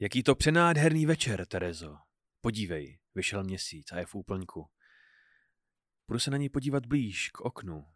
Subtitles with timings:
[0.00, 1.96] Jaký to přenádherný večer, Terezo.
[2.40, 4.70] Podívej, vyšel měsíc a je v úplňku.
[6.08, 7.86] Budu se na něj podívat blíž, k oknu.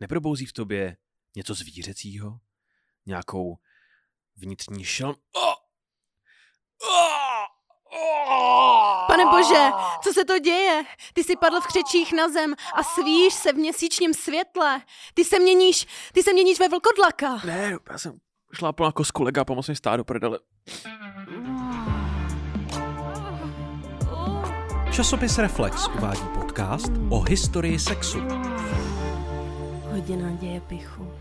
[0.00, 0.96] Neprobouzí v tobě
[1.36, 2.40] něco zvířecího?
[3.06, 3.58] Nějakou
[4.36, 5.14] vnitřní šelm...
[5.32, 5.54] Oh!
[6.82, 7.46] Oh!
[7.84, 9.06] Oh!
[9.06, 9.70] Pane bože,
[10.02, 10.84] co se to děje?
[11.14, 14.82] Ty jsi padl v křečích na zem a svíš se v měsíčním světle.
[15.14, 17.40] Ty se měníš, ty se měníš ve vlkodlaka.
[17.46, 18.20] Ne, já jsem
[18.54, 20.38] šlápl jako z kolega, pomoc mi stát do prdele.
[24.92, 28.20] Časopis Reflex uvádí podcast o historii sexu.
[29.82, 31.12] Hodina děje pichu.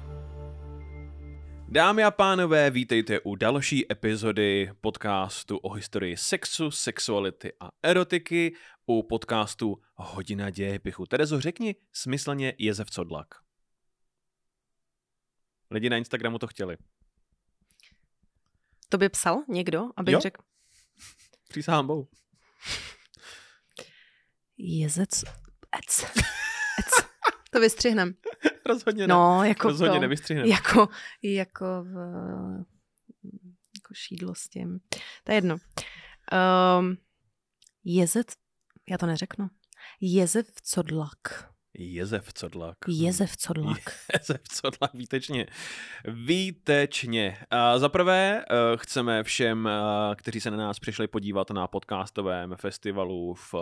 [1.68, 9.04] Dámy a pánové, vítejte u další epizody podcastu o historii sexu, sexuality a erotiky u
[9.04, 11.06] podcastu Hodina děje pichu.
[11.06, 13.28] Terezo, řekni smyslně Jezef Codlak.
[15.72, 16.78] Lidi na Instagramu to chtěli.
[18.94, 20.20] To by psal někdo, Jo.
[20.20, 20.44] řekl
[21.50, 22.08] Přísahám bohu.
[24.58, 25.24] jezec,
[25.78, 26.04] ec,
[26.80, 27.08] ec.
[27.52, 28.14] To vystřihnem.
[28.66, 29.14] Rozhodně ne.
[29.14, 30.50] No, jako Rozhodně to, nevystřihneme.
[30.50, 30.88] Jako,
[31.24, 31.96] jako v,
[33.76, 34.80] jako šídlo s tím.
[35.24, 35.56] To je jedno.
[36.80, 36.98] Um,
[37.84, 38.28] jezec,
[38.90, 39.50] já to neřeknu.
[40.02, 41.53] Jezef Codlak.
[41.78, 42.78] Jezef Codlak.
[42.88, 43.82] Jezef Codlak.
[44.14, 45.46] Jezef Codlak, výtečně.
[46.08, 47.38] Výtečně.
[47.78, 53.34] Za prvé uh, chceme všem, uh, kteří se na nás přišli podívat na podcastovém festivalu
[53.34, 53.56] v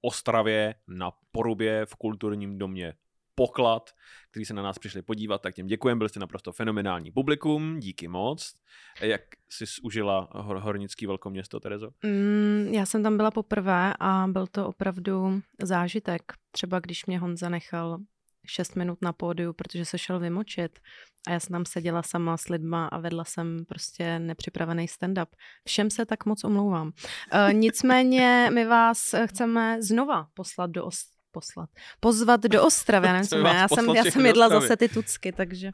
[0.00, 2.94] Ostravě, na Porubě, v kulturním domě
[3.40, 3.90] Poklad,
[4.30, 8.08] který se na nás přišli podívat, tak těm děkujeme, byli jste naprosto fenomenální publikum, díky
[8.08, 8.54] moc.
[9.00, 11.90] Jak jsi užila hor- hornický velkoměsto, Terezo?
[12.04, 16.22] Mm, já jsem tam byla poprvé a byl to opravdu zážitek.
[16.50, 17.98] Třeba když mě Honza nechal
[18.46, 20.78] 6 minut na pódiu, protože se šel vymočit
[21.26, 25.26] a já jsem tam seděla sama s lidma a vedla jsem prostě nepřipravený stand-up.
[25.68, 26.92] Všem se tak moc omlouvám.
[27.32, 31.68] E, nicméně my vás chceme znova poslat do Os- poslat,
[32.00, 33.06] pozvat do Ostravy.
[33.06, 35.70] Já, nevím, co já jsem, já jsem jedla zase ty tucky, takže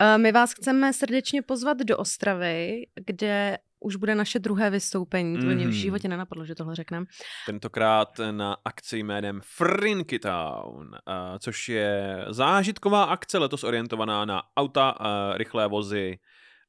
[0.00, 5.38] e, my vás chceme srdečně pozvat do Ostravy, kde už bude naše druhé vystoupení.
[5.38, 5.72] To mě v Mhm.
[5.72, 7.06] životě nenapadlo, že tohle řekneme.
[7.46, 14.94] Tentokrát na akci jménem Frinky Town, eh, což je zážitková akce letos orientovaná na auta,
[15.00, 16.18] eh, rychlé vozy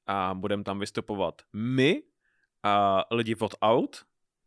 [0.08, 2.02] a budeme tam vystupovat my,
[2.64, 3.98] a lidi od aut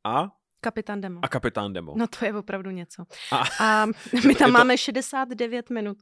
[0.04, 0.28] a,
[0.60, 1.20] Kapitán Demo.
[1.24, 1.94] a kapitán Demo.
[1.96, 3.04] No to je opravdu něco.
[3.32, 3.86] A, A
[4.26, 5.98] my tam to- máme 69 minut.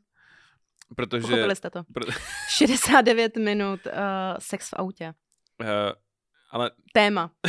[0.97, 1.83] protože Pochopili jste to.
[1.95, 2.13] pro-
[2.49, 3.93] 69 minut uh,
[4.39, 5.15] sex v autě.
[5.63, 5.93] eh,
[6.51, 7.31] ale Téma.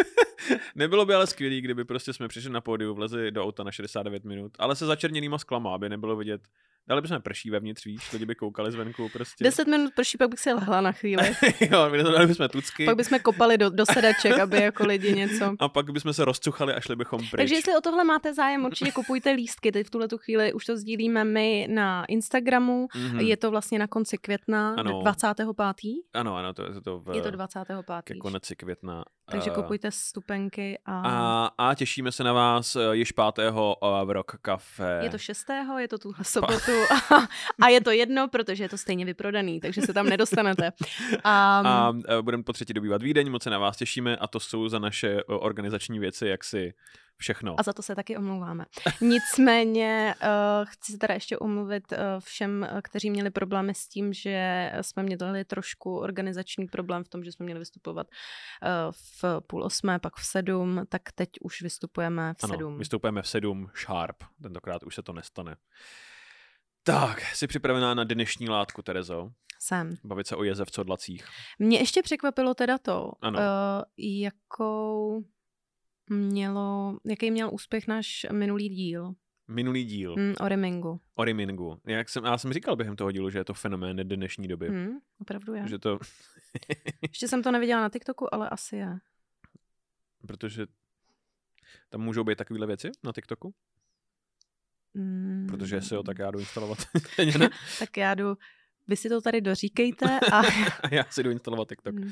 [0.74, 4.24] nebylo by ale skvělý, kdyby prostě jsme přišli na pódiu, vlezli do auta na 69
[4.24, 6.40] minut, ale se začerněnýma sklama, aby nebylo vidět.
[6.88, 9.44] Dali bychom prší vevnitř, víš, lidi by koukali zvenku prostě.
[9.44, 11.36] 10 minut prší, pak bych si lehla na chvíli.
[11.72, 12.84] jo, my dali bychom tucky.
[12.84, 15.54] pak bychom kopali do, do sedaček, aby jako lidi něco.
[15.60, 17.30] A pak bychom se rozcuchali a šli bychom pryč.
[17.30, 19.72] Takže jestli o tohle máte zájem, určitě kupujte lístky.
[19.72, 22.88] Teď v tuhle tu chvíli už to sdílíme my na Instagramu.
[22.96, 23.20] Mhm.
[23.20, 25.00] Je to vlastně na konci května, Ano.
[25.02, 25.48] 25.
[26.14, 28.02] Ano, ano, to je to v, Je to 25.
[28.04, 29.04] ke konci května.
[29.30, 29.54] Takže Eh,
[29.86, 31.00] kupujte stupenky a...
[31.00, 33.24] A, a těšíme se na vás eh, již 5.
[33.38, 33.50] eh,
[34.04, 35.00] v Rock Cafe.
[35.02, 37.28] Je to šestého, je to tuhle sobotu a,
[37.62, 40.72] a je to jedno, protože je to stejně vyprodaný, takže se tam nedostanete.
[41.24, 44.40] A, A eh, budeme po třetí dobývat Vídeň, moc se na vás těšíme a to
[44.40, 46.74] jsou za naše organizační věci, jak si
[47.18, 47.60] všechno.
[47.60, 48.64] a za to se taky omlouváme.
[49.00, 50.28] Nicméně uh,
[50.68, 55.02] chci se teda ještě omluvit uh, všem, uh, kteří měli problémy s tím, že jsme
[55.02, 60.16] měli trošku organizační problém v tom, že jsme měli vystupovat uh, v půl osmé, pak
[60.16, 62.78] v sedm, tak teď už vystupujeme v ano, sedm.
[62.78, 65.56] vystupujeme v 7 sharp, tentokrát už se to nestane.
[66.82, 69.30] Tak, jsi připravená na dnešní látku, Terezo?
[69.60, 69.96] Jsem.
[70.04, 71.24] Bavit se o jezevcodlacích.
[71.58, 73.38] Mě ještě překvapilo teda to, Ano.
[73.38, 73.44] uh,
[73.98, 75.22] jakou
[76.10, 79.14] mělo, jaký měl úspěch náš minulý díl
[79.48, 81.00] Minulý díl mm, o Rimingu.
[81.14, 81.80] o Rimingu.
[81.86, 84.70] Jak jsem, já jsem říkal během toho dílu, že je to fenomén dnešní doby.
[84.70, 84.90] Mm,
[85.20, 85.68] opravdu je.
[85.68, 85.98] Že to,
[87.02, 88.98] Ještě jsem to neviděla na TikToku, ale asi je.
[90.26, 90.66] protože
[91.88, 93.54] tam můžou být takovéhle věci na TikToku,
[94.94, 96.78] Mm, protože si ho tak já jdu instalovat.
[97.78, 98.36] Tak já jdu,
[98.88, 100.38] vy si to tady doříkejte a
[100.82, 101.94] a já si jdu instalovat TikTok.
[101.94, 102.10] Mm,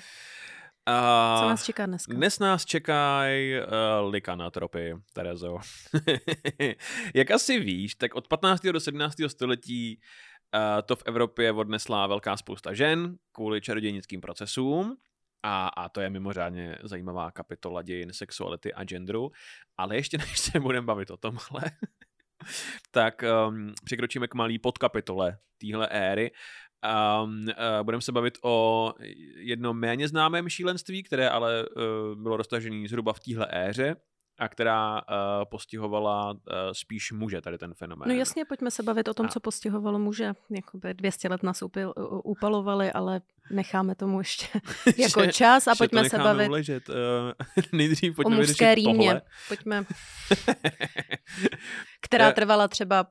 [0.87, 2.15] A co nás čeká dneska?
[2.15, 5.59] Dnes nás čekají uh, likanatropy, Terezo.
[7.15, 8.63] Jak asi víš, tak od 15.
[8.63, 9.17] do 17.
[9.27, 10.01] století
[10.55, 14.97] uh, to v Evropě odnesla velká spousta žen kvůli čarodějnickým procesům.
[15.43, 19.31] A, a to je mimořádně zajímavá kapitola dějin sexuality a genderu.
[19.77, 21.63] Ale ještě než se budeme bavit o tomhle,
[22.91, 26.31] tak um, přikročíme k malý podkapitole téhle éry.
[26.85, 28.93] Um, uh, budeme se bavit o
[29.37, 33.97] jednom méně známém šílenství, které ale uh, bylo roztažené zhruba v téhle éře
[34.39, 35.01] a která uh,
[35.51, 36.39] postihovala uh,
[36.73, 38.09] spíš muže, tady ten fenomén.
[38.09, 39.29] No jasně, pojďme se bavit o tom, a...
[39.29, 40.33] co postihovalo muže.
[40.51, 41.95] Jakoby 200 let nás upil,
[42.25, 43.21] upalovali, ale
[43.51, 44.47] necháme tomu ještě
[44.99, 46.89] jako čas a pojďme se bavit uležet.
[46.89, 46.95] Uh,
[47.73, 49.09] nejdřív pojďme o mužské rýmě.
[49.09, 49.23] Tohle.
[49.49, 49.85] Pojďme.
[52.01, 53.07] která trvala třeba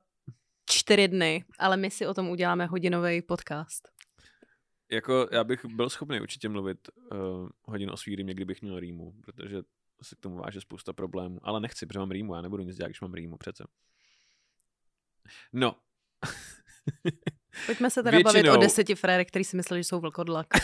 [0.66, 3.90] čtyři dny, ale my si o tom uděláme hodinový podcast.
[4.92, 6.78] Jako já bych byl schopný určitě mluvit
[7.12, 9.62] uh, hodinu o svý rýmě, kdybych měl rýmu, protože
[10.02, 11.40] se k tomu váže spousta problémů.
[11.44, 13.64] Ale nechci, protože mám rýmu, já nebudu nic dělat, když mám rýmu přece.
[15.54, 15.76] No.
[17.66, 18.44] Pojďme se teda Většinou...
[18.44, 20.48] bavit o deseti frérek, který si mysleli, že jsou vlkodlak.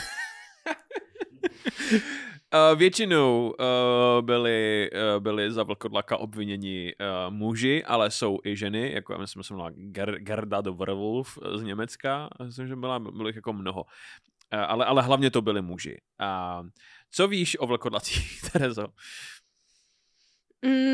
[2.54, 8.92] Uh, většinou uh, byli, uh, byli za vlkodlaka obviněni uh, muži, ale jsou i ženy,
[8.94, 13.36] jako já myslím, že jsem Ger- Gerda Werwolf z Německa, myslím, že byla, bylo jich
[13.36, 13.84] jako mnoho.
[13.84, 15.98] Uh, ale, ale hlavně to byli muži.
[16.22, 16.68] Uh,
[17.12, 18.88] co víš o vlkodlacích, Terezo?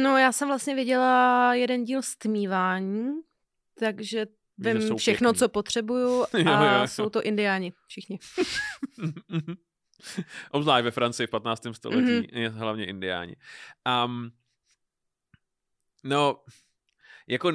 [0.04, 3.12] No, já jsem vlastně viděla jeden díl stmívání,
[3.80, 4.26] takže
[4.58, 5.40] vím všechno, pěkný.
[5.40, 6.88] co potřebuju a jo, jo, jo.
[6.88, 8.20] jsou to indiáni, všichni.
[10.52, 11.68] Obzvlášť ve Francii v 15.
[11.72, 12.52] století, mm-hmm.
[12.52, 13.36] hlavně indiáni.
[14.06, 14.32] Um,
[16.04, 16.44] no,
[17.28, 17.52] jako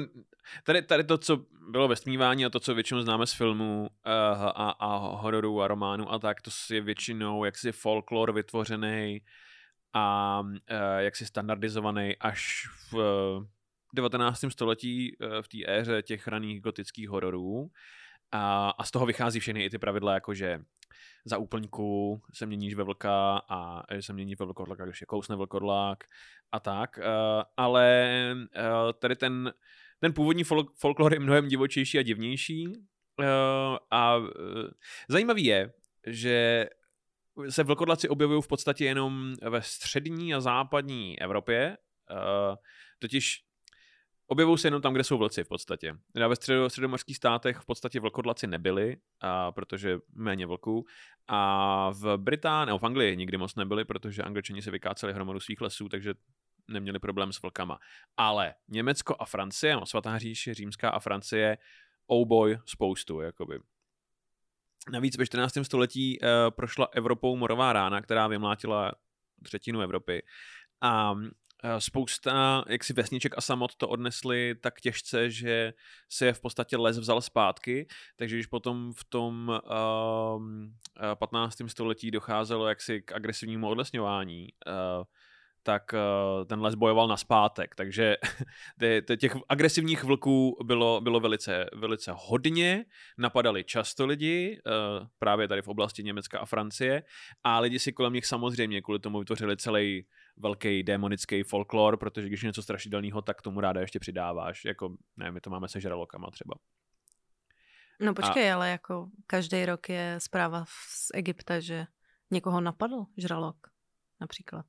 [0.63, 4.11] tady, tady to, co bylo ve smívání a to, co většinou známe z filmů uh,
[4.43, 9.21] a, a hororů a románů a tak, to je většinou jaksi folklor vytvořený
[9.93, 10.57] a uh,
[10.97, 13.45] jaksi standardizovaný až v uh,
[13.93, 14.45] 19.
[14.49, 17.71] století uh, v té éře těch raných gotických hororů.
[18.31, 20.59] A, a z toho vychází všechny i ty pravidla, jako že
[21.25, 26.03] za úplňku se měníš ve vlka a se mění ve vlkodlaka, když je kousne vlkodlak
[26.51, 26.97] a tak.
[26.97, 27.03] Uh,
[27.57, 29.53] ale uh, tady ten,
[29.99, 32.73] ten původní folk, folklor je mnohem divočejší a divnější.
[33.91, 34.17] A
[35.09, 35.73] zajímavý je,
[36.07, 36.69] že
[37.49, 41.77] se vlkodlaci objevují v podstatě jenom ve střední a západní Evropě.
[42.99, 43.43] Totiž
[44.31, 45.95] Objevují se jenom tam, kde jsou vlci v podstatě.
[46.15, 50.85] Já ve středo, středomorských státech v podstatě vlkodlaci nebyli, a, protože méně vlků.
[51.27, 55.61] A v Británii, nebo v Anglii nikdy moc nebyli, protože angličani se vykáceli hromadu svých
[55.61, 56.13] lesů, takže
[56.67, 57.79] neměli problém s vlkama.
[58.17, 61.57] Ale Německo a Francie, no svatá říše, římská a Francie,
[62.07, 63.59] oh boy, spoustu, jakoby.
[64.91, 65.53] Navíc ve 14.
[65.63, 68.91] století uh, prošla Evropou morová rána, která vymlátila
[69.43, 70.23] třetinu Evropy.
[70.81, 71.15] A
[71.79, 75.73] spousta jaksi vesniček a samot to odnesli tak těžce, že
[76.09, 80.41] se je v podstatě les vzal zpátky, takže když potom v tom uh,
[81.07, 81.61] ehm, 15.
[81.61, 85.03] Eh, století docházelo jaksi k agresivnímu odlesňování, uh,
[85.63, 88.17] tak uh, ten les bojoval na zpátek, takže
[89.19, 92.85] těch agresivních vlků bylo, bylo velice, velice hodně,
[93.17, 97.03] napadali často lidi, uh, právě tady v oblasti Německa a Francie,
[97.43, 100.05] a lidi si kolem nich samozřejmě kvůli tomu vytvořili celý
[100.41, 104.65] velký démonický folklor, protože když je něco strašidelného, tak tomu ráda ještě přidáváš.
[104.65, 106.55] Jako, ne, my to máme se žralokama třeba.
[108.01, 108.55] No počkej, a...
[108.55, 111.85] ale jako každý rok je zpráva z Egypta, že
[112.31, 113.67] někoho napadl žralok,
[114.21, 114.65] například.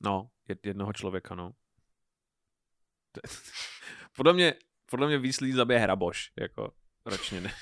[0.00, 0.30] No,
[0.64, 1.52] jednoho člověka, no.
[4.16, 4.54] podle mě,
[4.86, 6.72] podle mě výslí zabije hraboš, jako
[7.06, 7.52] ročně, ne,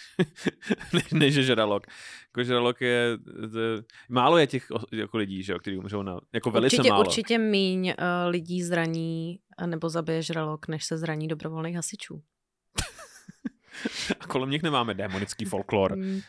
[0.92, 1.86] ne, než je žralok.
[2.26, 3.18] Jako žralok je,
[3.52, 7.04] to, málo je těch jako lidí, že, kteří umřou na, jako velice určitě, málo.
[7.04, 7.94] Určitě míň uh,
[8.30, 12.22] lidí zraní nebo zabije žralok, než se zraní dobrovolných hasičů.
[14.20, 15.96] A kolem nich nemáme démonický folklor.
[15.96, 16.20] Mm.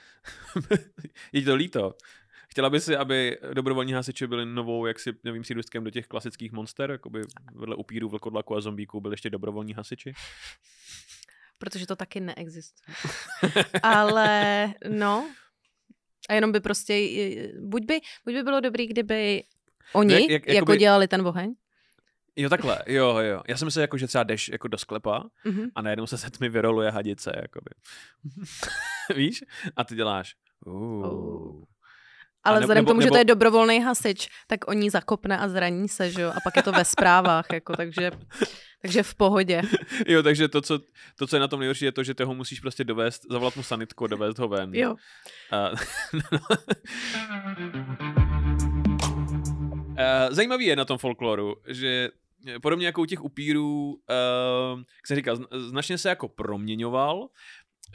[1.33, 1.95] je to líto.
[2.49, 6.51] Chtěla by si, aby dobrovolní hasiči byli novou, jak si novým sídlistkem do těch klasických
[6.51, 7.21] monster, jakoby
[7.55, 10.13] vedle upírů, vlkodlaku a zombíků byli ještě dobrovolní hasiči?
[11.59, 12.95] Protože to taky neexistuje.
[13.83, 15.29] Ale no,
[16.29, 16.93] a jenom by prostě,
[17.59, 19.43] buď by, buď by bylo dobrý, kdyby
[19.93, 21.55] oni jak, jak, jako dělali ten oheň,
[22.35, 23.41] Jo, takhle, jo, jo.
[23.47, 25.69] Já jsem myslel, jako, že třeba jdeš jako do sklepa mm-hmm.
[25.75, 27.69] a najednou se se tmi vyroluje hadice, jakoby.
[29.15, 29.43] Víš?
[29.75, 30.35] A ty děláš.
[30.65, 30.73] Uh.
[30.73, 31.63] Uh.
[32.43, 33.07] Ale vzhledem k tomu, nebo...
[33.07, 36.29] že to je dobrovolný hasič, tak oni zakopne a zraní se, že jo?
[36.29, 38.11] A pak je to ve zprávách, jako, takže,
[38.81, 39.61] takže v pohodě.
[40.07, 40.79] Jo, takže to co,
[41.15, 43.55] to, co je na tom nejhorší, je to, že ty ho musíš prostě dovést, zavolat
[43.55, 44.75] mu sanitku dovést ho ven.
[44.75, 44.95] Jo.
[45.51, 45.69] A,
[46.13, 46.39] no.
[50.29, 52.09] Zajímavý je na tom folkloru, že
[52.61, 57.27] podobně jako u těch upírů, uh, jak jsem říkal, značně se jako proměňoval,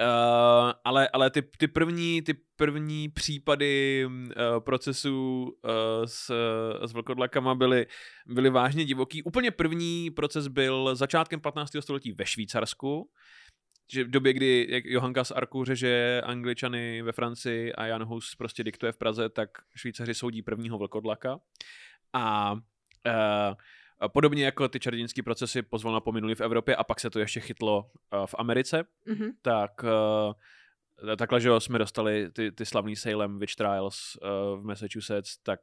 [0.01, 4.13] Uh, ale ale ty, ty, první, ty první případy uh,
[4.59, 5.71] procesu uh,
[6.05, 6.31] s,
[6.85, 7.87] s vlkodlakama byly,
[8.27, 9.23] byly vážně divoký.
[9.23, 11.71] Úplně první proces byl začátkem 15.
[11.81, 13.11] století ve Švýcarsku,
[13.93, 18.35] že v době, kdy jak Johanka z Arku řeže Angličany ve Francii a Jan Hus
[18.39, 21.39] prostě diktuje v Praze, tak Švýcaři soudí prvního vlkodlaka.
[22.13, 22.59] A uh,
[24.13, 27.79] podobně jako ty čarodějnické procesy pozvolna pominuli v Evropě a pak se to ještě chytlo
[27.79, 29.31] uh, v Americe, Mhm.
[29.43, 30.33] tak uh,
[31.19, 35.61] takhle, že jo, jsme dostali ty, ty slavný Salem Witch Trials uh, v Massachusetts, tak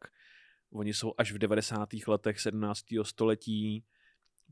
[0.74, 1.90] oni jsou až v 90.
[2.08, 2.86] letech 17.
[3.04, 3.84] století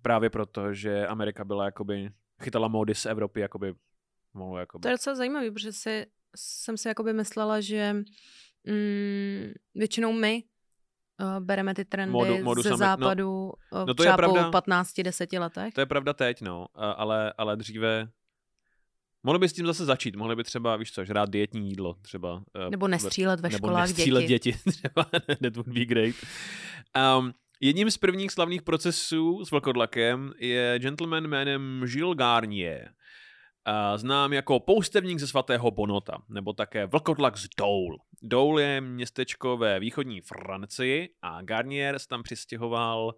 [0.01, 2.09] právě proto, že Amerika byla jakoby,
[2.43, 3.73] chytala módy z Evropy, jakoby,
[4.33, 4.81] mohlo jakoby.
[4.81, 6.05] To je docela zajímavé, protože si,
[6.35, 7.93] jsem si jakoby myslela, že
[8.67, 10.43] mm, většinou my
[11.21, 12.77] uh, bereme ty trendy Modu- modu ze sami- no.
[12.77, 14.51] západu uh, No to je pravda.
[14.51, 15.73] po 15-10 letech.
[15.73, 18.09] To je pravda teď, no, ale, ale dříve
[19.23, 22.43] Mohli by s tím zase začít, mohli by třeba, víš co, žrát dietní jídlo třeba.
[22.55, 24.51] eh, Nebo nestřílet ve nebo školách nestřílet děti.
[24.51, 24.59] děti.
[24.71, 25.03] třeba,
[25.41, 26.15] that would be great.
[27.19, 32.93] Um, jedním z prvních slavných procesů s vlkodlakem je gentleman jménem Gilles Garnier.
[33.65, 37.97] A znám jako poustevník ze svatého Bonota, nebo také vlkodlak z Doul.
[38.21, 43.13] Doul je městečko ve východní Francii a Garnier se tam přistěhoval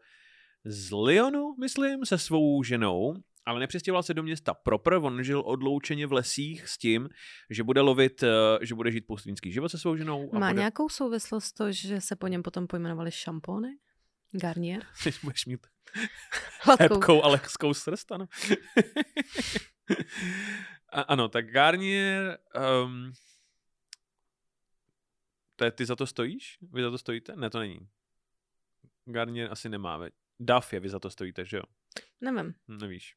[0.65, 3.13] z Lyonu, myslím, se svou ženou,
[3.45, 7.10] ale nepřistěhoval se do města proper, on žil odloučeně v lesích s tím,
[7.50, 8.29] že bude lovit, eh,
[8.62, 10.36] že bude žít poustevnický život se svou ženou.
[10.36, 10.60] A Má bude...
[10.60, 13.77] nějakou souvislost to, že se po něm potom pojmenovali šampony?
[14.31, 14.86] Garnier?
[15.24, 15.67] Budeš mít
[16.79, 18.25] hebkou a lehkou srst, ano.
[20.93, 22.38] a, ano, tak Garnier...
[22.83, 23.12] Um,
[25.55, 26.57] to je, ty za to stojíš?
[26.74, 27.36] Vy za to stojíte?
[27.36, 27.79] Ne, to není.
[29.05, 30.13] Garnier asi nemá, veď.
[30.39, 31.63] Duff je, vy za to stojíte, že jo?
[32.21, 32.53] Nevím.
[32.67, 33.15] Hm, Nevíš.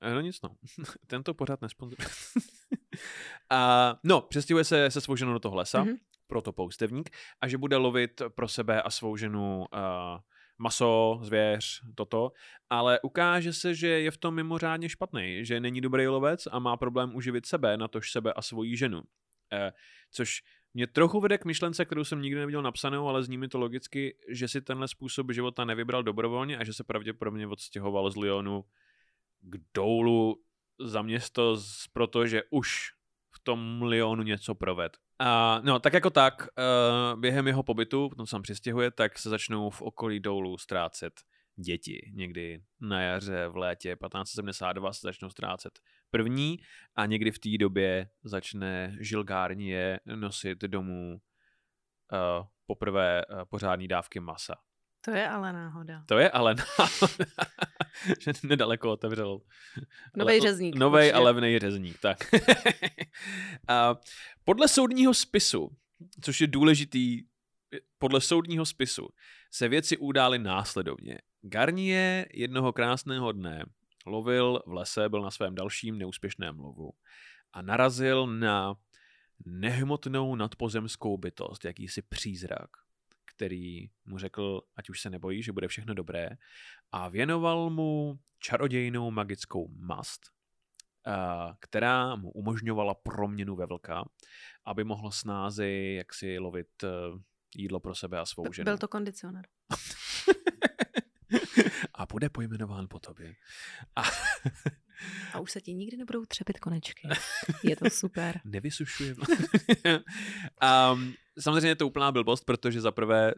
[0.00, 0.56] Eh, No nic, no.
[1.06, 2.08] Tento pořád nesponzoruje.
[3.50, 5.92] a, no, přestěhuje se se svou ženou do toho lesa, Mhm.
[5.94, 5.98] mm-hmm.
[6.26, 7.10] proto poustevník,
[7.40, 9.66] a že bude lovit pro sebe a svou ženu uh,
[10.58, 12.32] maso, zvěř, toto,
[12.70, 16.76] ale ukáže se, že je v tom mimořádně špatný, že není dobrý lovec a má
[16.76, 19.02] problém uživit sebe, natož sebe a svoji ženu.
[19.52, 19.72] Eh,
[20.10, 20.42] což
[20.74, 24.16] mě trochu vede k myšlence, kterou jsem nikdy neviděl napsanou, ale zní mi to logicky,
[24.28, 28.64] že si tenhle způsob života nevybral dobrovolně a že se pravděpodobně odstěhoval z Lyonu
[29.44, 30.36] k doulu
[30.80, 31.56] za město,
[31.92, 32.90] protože už
[33.34, 34.96] v tom Lyonu něco proved.
[35.18, 36.48] A, no, tak jako tak,
[37.14, 41.12] uh, během jeho pobytu, potom se přistěhuje, tak se začnou v okolí doulu ztrácet
[41.56, 42.12] děti.
[42.14, 45.78] Někdy na jaře, v létě 1572 se začnou ztrácet
[46.10, 46.58] první
[46.94, 51.20] a někdy v té době začne žilgárně nosit domů
[52.12, 54.54] uh, poprvé uh, pořádný dávky masa.
[55.00, 56.04] To je ale náhoda.
[56.06, 57.24] To je ale náhoda,
[58.20, 59.40] že nedaleko otevřel.
[60.16, 61.14] Novej le- řezník, Novej určitě.
[61.14, 62.18] a levnej řezník, tak.
[63.68, 63.96] a
[64.44, 65.76] podle soudního spisu,
[66.20, 67.22] což je důležitý,
[67.98, 69.08] podle soudního spisu
[69.50, 71.18] se věci udály následovně.
[71.42, 73.64] Garnier jednoho krásného dne
[74.06, 76.90] lovil v lese, byl na svém dalším neúspěšném lovu
[77.52, 78.74] a narazil na
[79.46, 82.70] nehmotnou nadpozemskou bytost, jakýsi přízrak,
[83.36, 86.30] který mu řekl, ať už se nebojí, že bude všechno dobré
[86.92, 90.20] a věnoval mu čarodějnou magickou mast,
[91.06, 94.04] a, která mu umožňovala proměnu ve vlka,
[94.64, 96.88] aby mohl snázy jaksi lovit eh,
[97.56, 98.64] jídlo pro sebe a svou ženu.
[98.64, 99.44] Byl to kondicionér.
[101.94, 103.34] a bude pojmenován po tobě.
[103.96, 104.02] A
[105.32, 107.08] A už se ti nikdy nebudou třepit konečky.
[107.64, 108.40] Je to super.
[108.44, 109.14] nevysušuje.
[109.14, 109.24] um,
[111.38, 113.32] samozřejmě je to úplná blbost, protože za prvé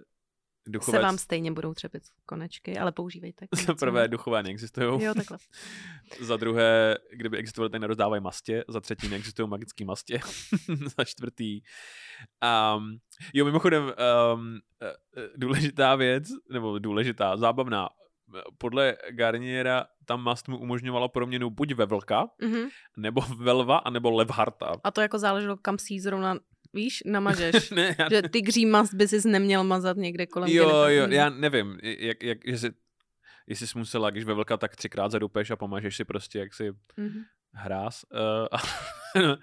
[0.66, 3.46] Se duchové, vám stejně budou třepit konečky, ale používejte.
[3.66, 5.02] za prvé duchové neexistují.
[5.04, 5.38] Jo, takhle.
[6.20, 8.64] Za druhé, kdyby existovaly, tak nerozdávají mastě.
[8.68, 10.20] Za třetí, neexistují magické mastě.
[10.98, 11.60] za čtvrtý.
[12.76, 12.98] Um,
[13.34, 13.92] jo, mimochodem,
[14.34, 14.58] um,
[15.36, 17.88] důležitá věc, nebo důležitá, zábavná,
[18.58, 22.68] podle Garniera ta mast mu umožňovala proměnu buď ve vlka, Mhm.
[22.96, 24.72] nebo ve lva, anebo levharta.
[24.84, 26.38] A to jako záleželo, kam si zrovna,
[26.76, 27.71] víš, namažeš.
[27.78, 30.95] ne, já, že tygří mast by si neměl mazat někde kolem jo, genitálí.
[30.97, 32.71] jo, já nevím, jak, jak, jestli,
[33.47, 36.73] jestli jsi musela, když ve vlka, tak třikrát zadupeš a pomažeš si prostě, jak si
[36.97, 37.23] Mhm.
[37.52, 38.04] hráz.
[39.16, 39.37] Uh, uh,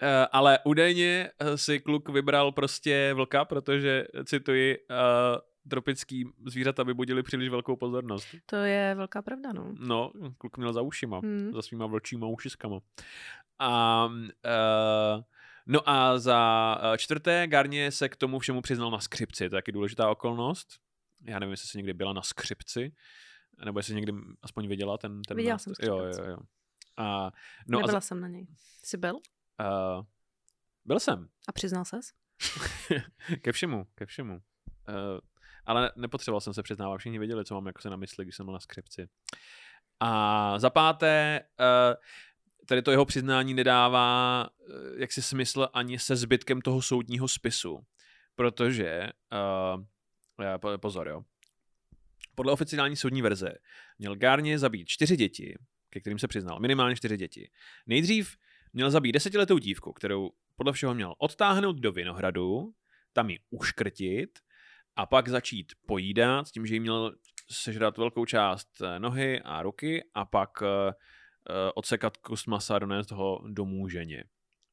[0.32, 4.96] ale údajně eh, si kluk vybral prostě vlka, protože, cituji, uh,
[5.68, 8.26] tropický zvířata vybudili příliš velkou pozornost.
[8.46, 9.74] To je velká pravda, no.
[9.78, 11.52] No, kluk měl za ušima, Hmm.
[11.52, 12.78] za svýma vlčíma ušiskama.
[13.58, 15.22] A, uh,
[15.68, 19.58] no a za eh, čtvrté Garně se k tomu všemu přiznal na skřipci, to je
[19.58, 20.68] taky důležitá okolnost.
[21.24, 22.92] Já nevím, jestli jsi někdy byla na skřipci,
[23.64, 25.74] nebo jestli někdy aspoň viděla ten, ten Viděla nástroj.
[25.74, 26.30] jsem Jo, jo, skřipec.
[26.30, 26.38] jo.
[26.96, 27.30] A,
[27.68, 28.46] no Nebyla a, jsem na něj.
[28.84, 29.14] Jsi byl?
[29.14, 30.04] uh,
[30.84, 31.28] byl jsem.
[31.48, 32.12] A přiznal ses?
[33.42, 34.34] ke všemu, ke všemu.
[34.34, 35.18] Uh,
[35.66, 38.46] ale nepotřeboval jsem se přiznávat, všichni věděli, co mám jako se na mysli, když jsem
[38.46, 39.08] byl na skřipci.
[40.00, 41.94] A za páté, uh,
[42.68, 47.80] tady to jeho přiznání nedává eh, jaksi smysl ani se zbytkem toho soudního spisu,
[48.34, 49.08] protože,
[49.76, 51.22] uh, pozor jo,
[52.34, 53.52] podle oficiální soudní verze
[53.98, 55.58] měl Garně zabít čtyři děti,
[55.90, 57.50] ke kterým se přiznal, minimálně čtyři děti.
[57.86, 58.36] Nejdřív
[58.72, 62.72] měl zabít desetiletou dívku, kterou podle všeho měl odtáhnout do Vinohradu,
[63.12, 64.38] tam ji uškrtit
[64.96, 67.14] a pak začít pojídat, tím, že jí měl
[67.50, 70.68] sežrat velkou část eh, nohy a ruky a pak uh,
[71.74, 74.24] odsekat kus masa a donést ho domů ženě.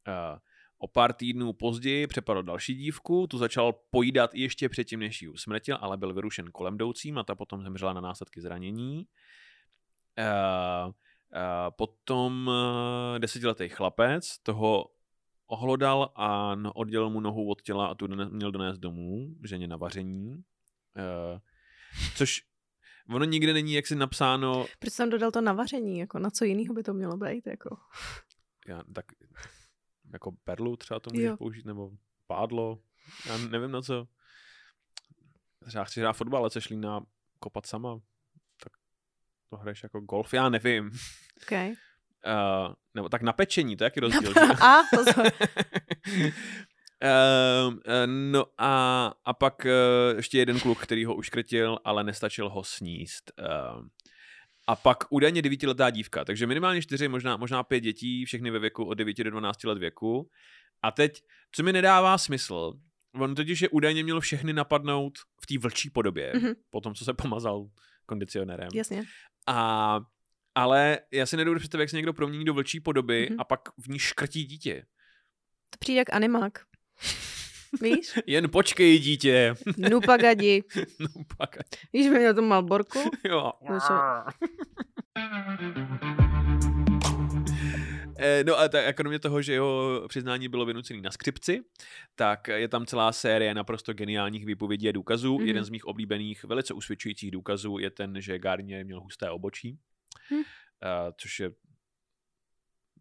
[0.07, 0.39] Uh,
[0.77, 5.77] o pár týdnů později přepadl další dívku, tu začal pojídat ještě předtím, než ji usmrtil,
[5.81, 9.07] ale byl vyrušen kolem jdoucím a ta potom zemřela na následky zranění.
[10.17, 10.93] Uh,
[11.69, 12.51] potom
[13.17, 14.85] desetiletý chlapec toho
[15.47, 20.43] ohlodal a oddělil mu nohu od těla a tu měl donést domů, ženě na vaření.
[22.15, 22.41] Což
[23.09, 24.65] ono nikde není jaksi napsáno...
[24.79, 25.99] Proč jsem dodal to na vaření?
[25.99, 27.47] Jako na co jiného by to mělo být?
[27.47, 27.77] Jako?
[28.67, 29.05] Já, tak
[30.13, 31.37] jako perlu třeba to můžeš jo.
[31.37, 31.91] použít, nebo
[32.27, 32.79] pádlo,
[33.25, 34.07] já nevím na co.
[35.67, 37.01] Třeba chci hrát fotbal, ale chceš líná
[37.39, 37.99] kopat sama,
[38.63, 38.73] tak
[39.49, 40.91] to hraješ jako golf, já nevím.
[41.43, 41.69] Okay.
[41.69, 44.33] Uh, nebo tak na pečení, to je jaký rozdíl.
[44.61, 45.31] a, pozor.
[47.05, 47.73] Uh,
[48.05, 53.31] no a, a pak uh, ještě jeden kluk, který ho uškrtil, ale nestačil ho sníst.
[53.39, 53.85] Uh,
[54.67, 58.85] a pak údajně devítiletá dívka, takže minimálně čtyři, možná, možná pět dětí, všechny ve věku
[58.85, 60.29] od 9 do 12 let věku.
[60.81, 62.73] A teď, co mi nedává smysl,
[63.13, 66.55] on totiž je údajně měl všechny napadnout v té vlčí podobě, mm-hmm.
[66.69, 67.69] po tom, co se pomazal
[68.05, 68.69] kondicionérem.
[68.73, 69.03] Jasně.
[69.47, 69.99] A,
[70.55, 73.35] ale já si nedovedu představit, jak se někdo promění do vlčí podoby mm-hmm.
[73.39, 74.85] a pak v ní škrtí dítě.
[75.69, 76.59] To přijde jak animák.
[77.81, 78.19] Víš?
[78.25, 79.55] Jen počkej, dítě.
[79.77, 80.63] Nupagadi.
[80.99, 81.77] Nupagadi.
[81.93, 82.99] Víš, by měl tu malborku?
[83.23, 83.51] Jo.
[88.17, 91.63] Eh, no a tak, kromě toho, že jeho přiznání bylo vynucené na skripci,
[92.15, 95.37] tak je tam celá série naprosto geniálních výpovědí a důkazů.
[95.37, 95.45] Mm-hmm.
[95.45, 99.79] Jeden z mých oblíbených, velice usvědčujících důkazů je ten, že Garnier měl husté obočí,
[100.31, 100.37] mm.
[100.37, 100.43] uh,
[101.17, 101.51] což je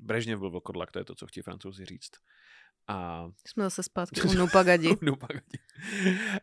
[0.00, 2.10] Brežněv byl vlkodlak, to je to, co chtějí francouzi říct.
[2.88, 3.28] A...
[3.46, 4.96] Jsme zase zpátky u Nupagadi.
[5.00, 5.58] Nupagadi.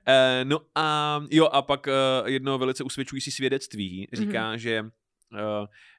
[0.07, 1.91] e, no a jo, a pak e,
[2.25, 4.57] jedno velice usvědčující svědectví říká, mm-hmm.
[4.57, 4.87] že e,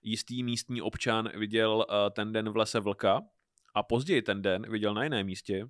[0.02, 3.22] jistý místní občan viděl e, ten den v lese vlka
[3.74, 5.68] a později ten den viděl na jiném místě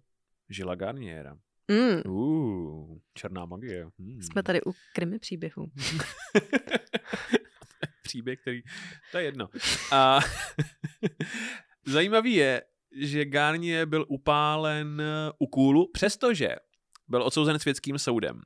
[0.48, 1.38] Žila Garniera.
[1.68, 2.12] Mm.
[2.12, 3.86] Uh, černá magie.
[3.98, 4.22] Hmm.
[4.22, 5.70] Jsme tady u krimi příběhu.
[8.02, 8.62] Příběh, který...
[9.12, 9.48] To je jedno.
[9.92, 10.20] A
[11.86, 12.62] zajímavý je,
[12.96, 16.48] že Garnier byl upálen eh, u kůlu, přestože
[17.08, 18.40] byl odsouzen světským soudem.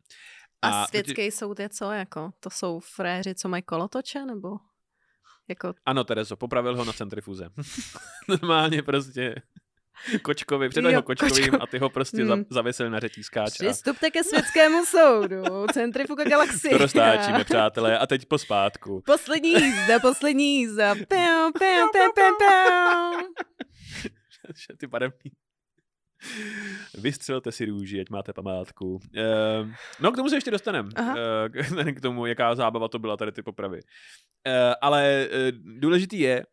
[0.63, 1.31] A, a světský ty...
[1.31, 1.93] soud je co?
[1.93, 4.25] Jako, to jsou fréři, co mají kolotoče?
[4.25, 4.49] Nebo
[5.49, 5.75] jako...
[5.87, 7.49] Ano, Terezo, popravil ho na centrifuze.
[8.29, 9.35] Normálně prostě
[10.23, 11.63] kočkovi, předal ho kočkovým kočko.
[11.63, 12.45] a ty ho prostě hmm.
[12.51, 13.53] zavěsil na řetízkáč.
[13.53, 16.71] Přistupte ke světskému soudu, centrifuga galaxie.
[16.71, 19.03] To roztáčíme, přátelé, a teď pospátku.
[19.07, 20.95] Poslední jízda, poslední jízda.
[20.95, 23.23] Pau, pau, pau, pau, pau.
[24.77, 25.33] ty barevný.
[26.99, 28.95] Vystřelte si růži, ať máte památku.
[28.95, 29.01] Uh,
[30.01, 30.89] no, k tomu se ještě dostaneme.
[31.01, 33.81] Uh, k tomu, jaká zábava to byla tady ty popravy.
[34.47, 36.47] Uh, ale uh, důležitý je,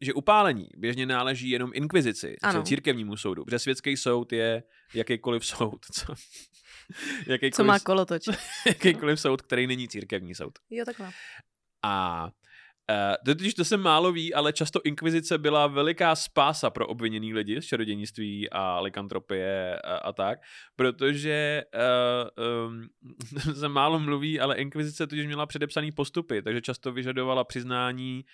[0.00, 2.62] že upálení běžně náleží jenom inkvizici, ano.
[2.62, 4.62] církevnímu soudu, protože světský soud je
[4.94, 5.86] jakýkoliv soud.
[5.92, 6.14] Co,
[7.26, 8.22] jakýkoliv, co má kolotoč.
[8.66, 10.58] jakýkoliv soud, který není církevní soud.
[10.70, 11.10] Jo, takhle.
[11.82, 12.30] A
[13.24, 17.64] totiž to se málo ví, ale často inkvizice byla veliká spása pro obviněný lidi z
[17.64, 20.38] čarodějnictví a likantropie a, a tak,
[20.76, 27.44] protože uh, um, se málo mluví, ale inkvizice totiž měla předepsaný postupy, takže často vyžadovala
[27.44, 28.24] přiznání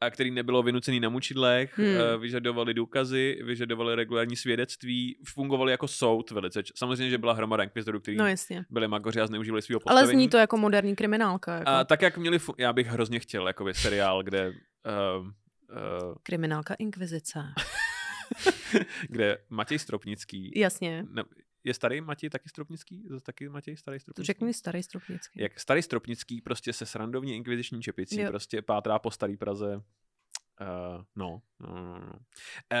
[0.00, 1.86] a který nebylo vynucený na mučidlech, hmm.
[1.86, 6.62] Eh, vyžadovali důkazy, vyžadovali regulární svědectví, fungovali jako soud velice.
[6.74, 8.64] Samozřejmě, že byla hromada inkvizitorů, kteří no, jasně.
[8.70, 10.04] byli magoři a zneužívali svého postavení.
[10.04, 11.54] Ale zní to jako moderní kriminálka.
[11.54, 11.70] Jako.
[11.70, 14.48] A, tak, jak měli, já bych hrozně chtěl, jako seriál, kde...
[14.48, 17.40] Uh, uh, Kriminálka Inkvizice.
[19.08, 20.52] kde Matěj Stropnický...
[20.56, 21.04] Jasně.
[21.10, 21.22] Ne,
[21.68, 23.08] je starý Matěj taky Stropnický?
[23.22, 24.22] Taky Matěj starý Stropnický?
[24.22, 25.40] To řekni mi starý Stropnický.
[25.40, 28.28] Jak starý Stropnický prostě se srandovní inkviziční čepicí jo.
[28.28, 29.76] prostě pátrá po starý Praze.
[29.76, 32.18] Uh, no, no, no, no.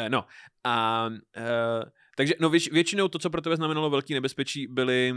[0.02, 0.24] Uh, no.
[0.64, 1.82] A, uh,
[2.16, 5.14] takže no, věč, většinou to, co pro tebe znamenalo velký nebezpečí, byly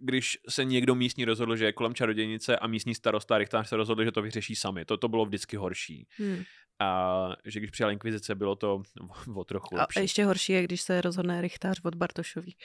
[0.00, 3.76] když se někdo místní rozhodl, že je kolem čarodějnice a místní starosta a rychtář se
[3.76, 4.84] rozhodli, že to vyřeší sami.
[4.84, 6.06] To, to bylo vždycky horší.
[6.18, 6.42] Hmm.
[6.80, 8.82] A že když přijala inkvizice, bylo to
[9.34, 9.98] o trochu lepší.
[9.98, 12.56] A ještě horší je, když se rozhodne rychtář od Bartošový.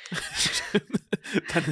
[1.54, 1.63] Ten...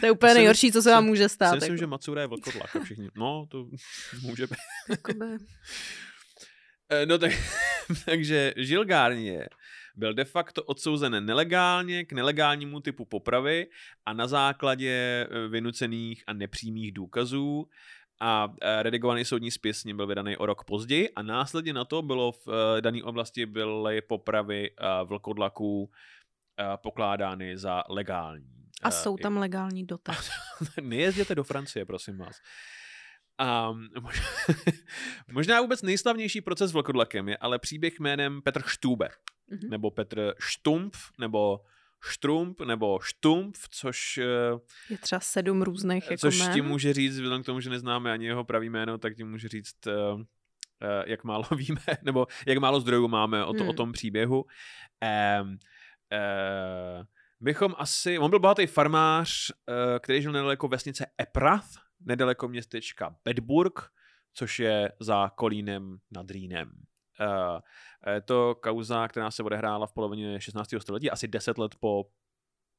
[0.00, 1.54] To je úplně Jsem- nejhorší, co se vám může stát.
[1.54, 1.80] myslím, jako.
[1.80, 3.66] že Matsura je vlkodlak a všichni, no, to
[4.22, 4.58] může být.
[6.90, 7.32] Eh, No tak,
[8.04, 9.48] takže Žil Garnier
[9.96, 13.66] byl de facto odsouzen nelegálně k nelegálnímu typu popravy
[14.06, 14.90] a na základě
[15.30, 17.66] eh, vynucených a nepřímých důkazů
[18.20, 21.84] a eh, redigovaný soudní spis s ním byl vydaný o rok později a následně na
[21.84, 25.90] to bylo v eh, dané oblasti byly popravy eh, vlkodlaků
[26.82, 28.46] pokládány za legální.
[28.82, 30.16] A jsou tam legální doteď.
[30.80, 32.36] Nejezděte do Francie, prosím vás.
[33.38, 34.22] A možná,
[35.32, 39.08] možná vůbec nejslavnější proces s vlkodlakem je ale příběh jménem Petr Štube,
[39.50, 39.70] Mhm.
[39.70, 41.60] nebo Petr Štumpf, nebo
[42.02, 44.58] Štrump, nebo Štumpf, což, eh,
[44.90, 46.52] Je třeba sedm různých jako což jmén.
[46.52, 49.48] ti může říct, vzhledem k tomu, že neznáme ani jeho pravý jméno, tak ti může
[49.48, 49.92] říct, eh,
[50.82, 53.76] eh, jak málo víme, nebo jak málo zdrojů máme o, to, o Hmm.
[53.76, 54.44] tom příběhu.
[55.42, 57.04] Um, uh,
[57.40, 59.52] bychom asi, on byl bohatý farmář,
[60.00, 61.68] který žil nedaleko vesnice Eprath,
[62.00, 63.80] nedaleko městečka Bedburg,
[64.34, 66.70] což je za Kolínem nad Rýnem.
[67.20, 70.80] Eh, Je to kauza, která se odehrála v polovině 16.
[70.80, 72.04] století, asi 10 let po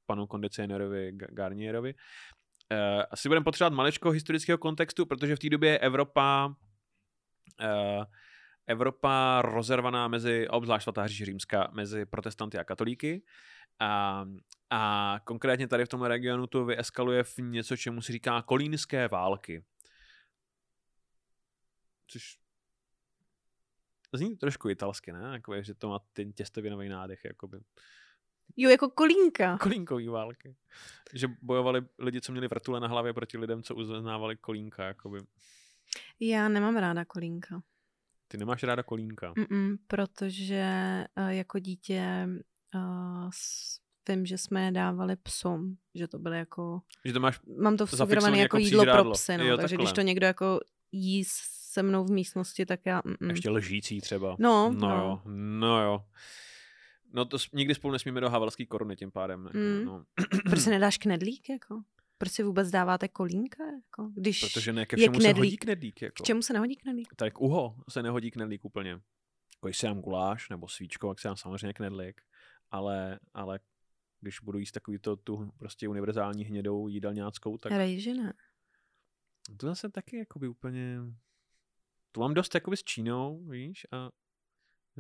[0.06, 1.96] panu kondicionérovi Ga- Garnierovi.
[2.72, 6.56] Eh, Asi budeme potřebovat maličko historického kontextu, protože v té době je Evropa
[7.62, 8.06] eh,
[8.68, 13.24] Evropa rozervaná mezi, obzvlášť svatá říše římská, mezi protestanty a katolíky.
[13.80, 14.26] A,
[14.70, 19.64] a konkrétně tady v tomhle regionu to vyeskaluje v něco, čemu se říká kolínské války.
[22.08, 22.38] Což
[24.14, 25.30] zní trošku italsky, ne?
[25.34, 27.60] Jako, je, že to má ten těstovinový nádech, jakoby.
[28.58, 29.58] Jo, jako kolínka.
[29.58, 30.56] Kolínkový války.
[31.14, 35.20] Že bojovali lidi, co měli vrtule na hlavě proti lidem, co uznávali kolínka, jakoby.
[36.20, 37.62] Já nemám ráda kolínka.
[38.28, 39.34] Ty nemáš ráda kolínka.
[39.34, 40.66] Mm-mm, protože
[41.18, 42.28] uh, jako dítě
[42.76, 47.40] uh, s- vím, že jsme je dávali psům, že to byly jako, Že to máš
[47.62, 49.86] mám to vsugerované jako jako jídlo pro psy, no, Jo, takže takhle.
[49.86, 50.60] když to někdo jako
[50.92, 51.24] jí
[51.72, 54.36] se mnou v místnosti, tak já, mm, ještě lžící třeba.
[54.40, 54.90] No, no, no.
[54.96, 56.06] jo, no jo.
[57.14, 59.46] No to nikdy spolu nesmíme do havelský koruny tím pádem.
[59.46, 59.86] jako, Mm.
[59.86, 60.06] No.
[60.50, 61.82] proč si nedáš knedlík, jako?
[62.18, 64.12] Proč si vůbec dáváte kolínka, jako?
[64.16, 65.62] Když Protože ne ke je všemu se hodí knedlík.
[65.62, 66.02] knedlík.
[66.02, 66.24] Jako.
[66.24, 67.16] K čemu se nehodí knedlík?
[67.16, 68.90] Tak uho se nehodí knedlík úplně.
[68.90, 72.22] Jako když si dám guláš nebo svíčko, tak si dám samozřejmě knedlík.
[72.72, 73.60] Ale, ale
[74.22, 78.34] když budu jíst takový to, tu prostě univerzální hnědou jídelňáckou, tak Rejži ne.
[79.58, 80.98] to zase taky jakoby úplně...
[82.12, 84.10] To mám dost jakoby s Čínou, víš, a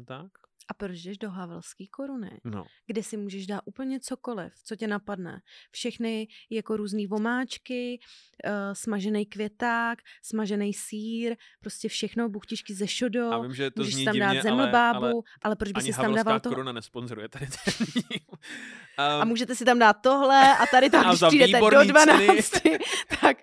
[0.05, 0.31] tak.
[0.67, 2.65] A proč jdeš do Havelský koruny, No.
[2.85, 5.41] kde si můžeš dát úplně cokoliv, co tě napadne.
[5.71, 7.99] Všechny jako různý vomáčky,
[8.45, 13.31] uh, smažený květák, smažený sír, prostě všechno, buchtičky ze šodo.
[13.31, 15.71] A vím, že to můžeš zní tam divně, dát ale, zemlbábu, ale ale, ale proč
[15.71, 16.49] by si tam dával to?
[16.49, 17.87] koruna nesponzoruje tady ten
[19.09, 19.19] díl.
[19.19, 21.87] A Um, můžete si tam dát tohle a tady to, A když přijdete do výborný
[21.87, 22.51] 12.
[23.21, 23.37] tak,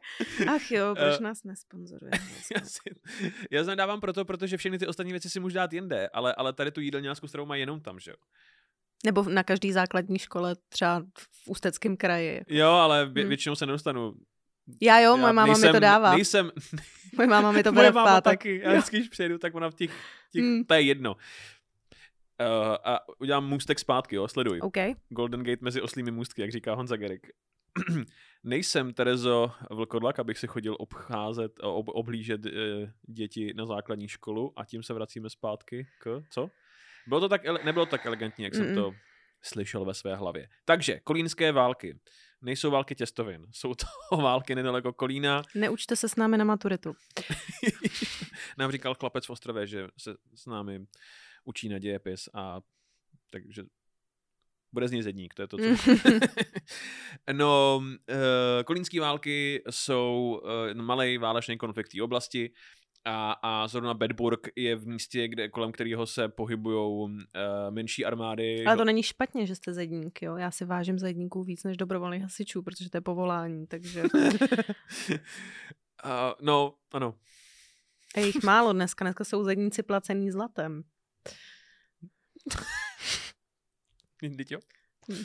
[0.56, 2.10] ach jo, proč Eh, nás nesponzoruje?
[2.56, 2.80] já, si,
[3.50, 6.52] já se dávám proto, protože všechny ty ostatní věci si můžu dát jinde, ale, ale
[6.52, 8.16] tady tu jídelňářskou stravu mají jenom tam, že jo?
[9.04, 12.40] Nebo na každý základní škole, třeba v Ústeckém kraji.
[12.48, 13.28] Jo, ale vě, Hmm.
[13.28, 14.14] většinou se nedostanu.
[14.80, 16.12] Já jo, já moje máma nejsem, mi to dává.
[16.14, 16.50] Nejsem,
[17.16, 18.24] Moje máma mi to moje bude v pátek.
[18.38, 18.60] taky.
[18.64, 19.90] Já vždycky, když přijedu, tak ona v těch,
[20.32, 20.64] těch Hmm.
[20.64, 21.16] to je jedno.
[22.40, 24.60] Uh, a udělám můstek zpátky, jo, sleduj.
[24.60, 24.76] OK.
[25.08, 27.26] Golden Gate mezi oslými můstky, jak říká Honza Gerik.
[28.44, 32.50] Nejsem Terezo Vlkodlak, abych si chodil obcházet, ob, oblížet e,
[33.08, 36.50] děti na základní školu a tím se vracíme zpátky k, co?
[37.06, 38.74] Bylo to tak, ele- nebylo to tak elegantní, jak jsem Mm-mm.
[38.74, 38.92] to
[39.42, 40.48] slyšel ve své hlavě.
[40.64, 42.00] Takže, kolínské války.
[42.42, 45.42] Nejsou války těstovin, jsou to války nedaleko Kolína.
[45.54, 46.94] Neučte se s námi na maturitu.
[48.58, 50.86] Nám říkal chlapec v Ostrově, že se s námi
[51.48, 52.60] učí na dějepis a
[53.30, 53.62] takže
[54.72, 55.64] bude z něj zedník, to je to, co...
[57.32, 62.50] no, uh, kolínské války jsou uh, malý válečný konflikt té oblasti
[63.04, 67.10] a, a zrovna Bedburg je v místě, kde, kolem kterého se pohybují uh,
[67.70, 68.64] menší armády.
[68.64, 70.36] Ale to není špatně, že jste zedník, jo.
[70.36, 74.30] Já si vážím zedníků víc než dobrovolných hasičů, protože to je povolání, takže uh,
[76.40, 77.14] no, ano.
[78.16, 79.04] je jich málo dneska.
[79.04, 80.82] Dneska jsou zedníci placený zlatem.
[84.22, 84.58] Vždyť jo.
[85.12, 85.24] Hm.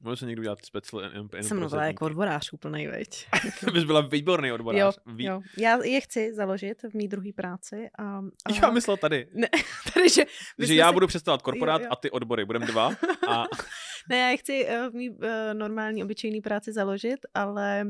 [0.00, 3.26] Můžu se někdo dělat speciál jen, jen Jsem teda jako odborář úplnej, veď.
[3.72, 4.98] Bys byla výborný odborář.
[5.06, 5.24] Ví...
[5.24, 7.88] Jo, já je chci založit v mý druhé práci.
[7.98, 8.54] A, a...
[8.62, 9.48] Já myslel tady, Ne,
[9.94, 10.24] tady, že,
[10.58, 11.92] že já si- budu představovat korporát Jo, jo.
[11.92, 12.44] a ty odbory.
[12.44, 12.90] Budeme dva.
[13.28, 13.44] A
[14.10, 15.16] Ne, já je chci eh, v mý uh,
[15.52, 17.86] normální, obyčejný práci založit, ale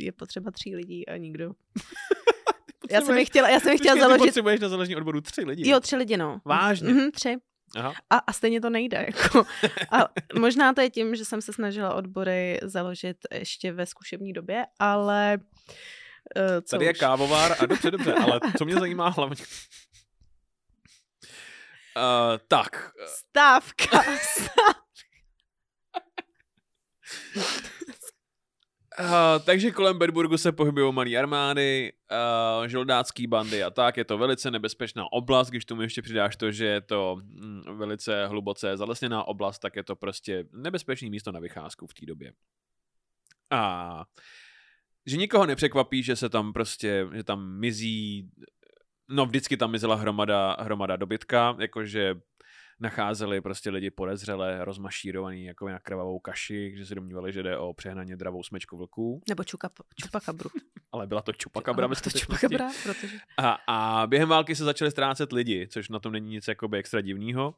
[0.00, 1.52] je potřeba tří lidí a nikdo.
[2.90, 4.24] Já jsem je chtěla, já jsem je chtěla Počkej, ty založit.
[4.26, 5.70] potřebuješ na založení odboru tři lidi.
[5.70, 6.40] Jo, tři lidi, no.
[6.44, 6.88] Vážně?
[6.88, 7.36] Mhm, tři.
[7.76, 7.94] Aha.
[8.10, 9.06] A, a stejně to nejde.
[9.06, 9.44] Jako.
[9.92, 10.08] A
[10.40, 15.38] možná to je tím, že jsem se snažila odbory založit ještě ve zkušební době, ale
[16.36, 16.98] uh, co Tady je už?
[16.98, 19.44] kávovár a dobře, dobře, ale co mě zajímá hlavně...
[21.96, 24.02] Uh, tak, Stávka.
[29.00, 31.92] Uh, takže kolem Bedburgu se pohybují malé armády,
[32.60, 33.96] uh, žoldácký bandy a tak.
[33.96, 38.26] Je to velice nebezpečná oblast, když tomu ještě přidáš to, že je to mm, velice
[38.26, 42.32] hluboce zalesněná oblast, tak je to prostě nebezpečné místo na vycházku v té době.
[43.50, 44.04] A
[45.06, 48.30] že nikoho nepřekvapí, že se tam prostě, že tam mizí,
[49.10, 52.14] no vždycky tam mizela hromada, hromada dobytka, jakože
[52.80, 57.74] nacházeli prostě lidi podezřele rozmašírovaný jako na krvavou kaši, že si domnívali, že jde o
[57.74, 60.50] přehnaně dravou smečku vlků, Nebo čuka, čupakabru.
[60.92, 63.18] ale byla to čupakabra ve to čupakabra, protože...
[63.38, 67.00] A, a během války se začaly ztrácet lidi, což na tom není nic jakoby extra
[67.00, 67.54] divného.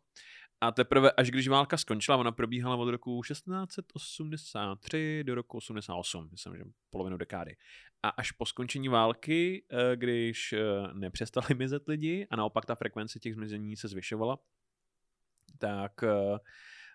[0.61, 6.57] A teprve, až když válka skončila, ona probíhala od roku 1683 do roku 88, myslím,
[6.57, 7.57] že polovinu dekády.
[8.03, 10.59] A až po skončení války, eh, když eh,
[10.93, 14.39] nepřestali mizet lidi a naopak ta frekvence těch zmizení se zvyšovala,
[15.59, 16.39] tak eh,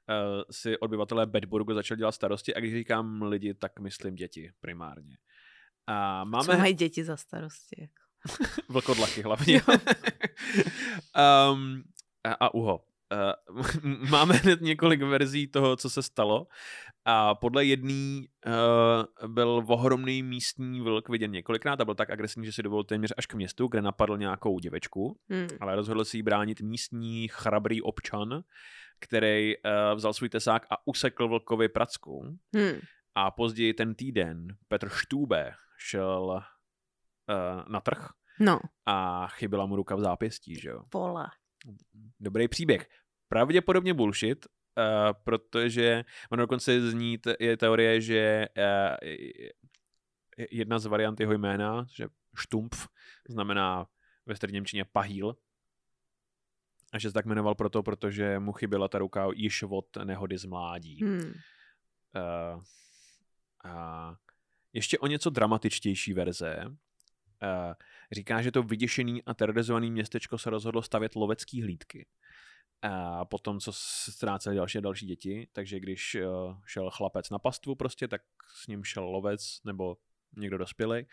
[0.09, 5.17] eh, si obyvatelé Bedburgu začali dělat starosti a když říkám lidi, tak myslím děti primárně.
[5.87, 7.75] A Co máme mají děti za starosti?
[7.81, 8.01] Jako.
[8.69, 9.61] vlkodlaky hlavně.
[11.53, 11.83] um,
[12.23, 12.83] a, a uho.
[13.11, 13.61] Uh,
[14.09, 16.47] máme hned několik verzí toho, co se stalo.
[17.05, 22.51] A podle jedný uh, byl ohromný místní vlk viděn několikrát a byl tak agresivní, že
[22.51, 25.47] si dovolil téměř až k městu, kde napadl nějakou děvečku, Hmm.
[25.59, 28.43] ale rozhodl si jí bránit místní chrabrý občan,
[28.99, 32.37] který uh, vzal svůj tesák a usekl vlkovi pracku.
[32.55, 32.79] Hmm.
[33.15, 36.23] A později ten týden Petr Štůbe šel
[37.29, 40.83] uh, na trh No, a chyběla mu ruka v zápěstí, že jo.
[40.89, 41.27] pole.
[42.19, 42.87] Dobrý příběh.
[43.31, 44.83] Pravděpodobně bullshit, uh,
[45.23, 49.09] protože ono dokonce zní, t- je teorie, že uh,
[50.51, 52.87] jedna z variant jeho jména, že Štumpf,
[53.29, 53.87] znamená
[54.25, 55.35] ve staré Němčině pahýl,
[56.93, 60.45] a že se tak jmenoval proto, protože mu chyběla ta ruka již od nehody z
[60.45, 61.03] mládí.
[61.03, 61.19] Hmm.
[61.21, 62.63] Uh,
[63.63, 64.15] a
[64.73, 66.65] ještě o něco dramatičtější verze.
[66.65, 66.75] Uh,
[68.11, 72.07] říká, že to vyděšený a terorizovaný městečko se rozhodlo stavět lovecký hlídky.
[72.81, 73.71] A potom, co
[74.09, 78.21] ztráceli další a další děti, takže když uh, šel chlapec na pastvu prostě, tak
[78.55, 79.97] s ním šel lovec nebo
[80.37, 81.05] někdo dospělý.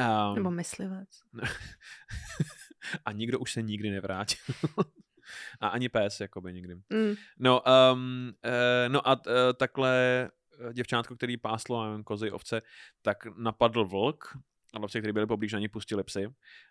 [0.00, 1.08] Um, Nebo myslivec.
[3.04, 4.54] a nikdo už se nikdy nevrátil.
[5.60, 6.74] a ani pes, jakoby nikdy.
[6.74, 7.14] Mm.
[7.38, 10.30] No, um, uh, no a uh, takhle
[10.68, 12.62] eh, děvčátko, který páslo nevím, kozy, ovce,
[13.02, 14.36] tak napadl vlk
[14.72, 16.26] a lovci, kteří byli poblíž, na ně pustili psy.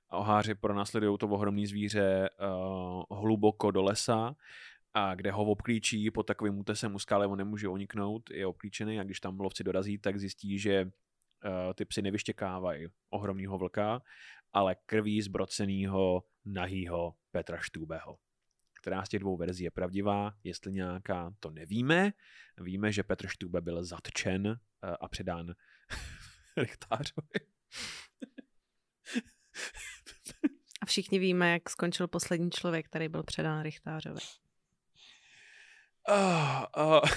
[0.09, 2.29] A oháři pronásledují to ohromné zvíře
[3.09, 4.35] uh, hluboko do lesa,
[4.93, 9.03] a kde ho obklíčí pod takovým útesem u skály, on nemůže uniknout, je obklíčený a
[9.03, 14.01] když tam lovci dorazí, tak zjistí, že uh, ty psy nevyštěkávají ohromného vlka,
[14.53, 18.17] ale krví zbrocenýho nahýho Petra Štůbeho
[18.81, 22.13] která z těch dvou verzí je pravdivá, jestli nějaká, to nevíme.
[22.61, 24.57] Víme, že Petr Štůbe byl zatčen eh,
[25.01, 25.53] a předán
[26.57, 27.50] Richtářovi.
[30.81, 34.19] A všichni víme, jak skončil poslední člověk, který byl předán Richtářovi.
[36.09, 37.01] Ah, ah.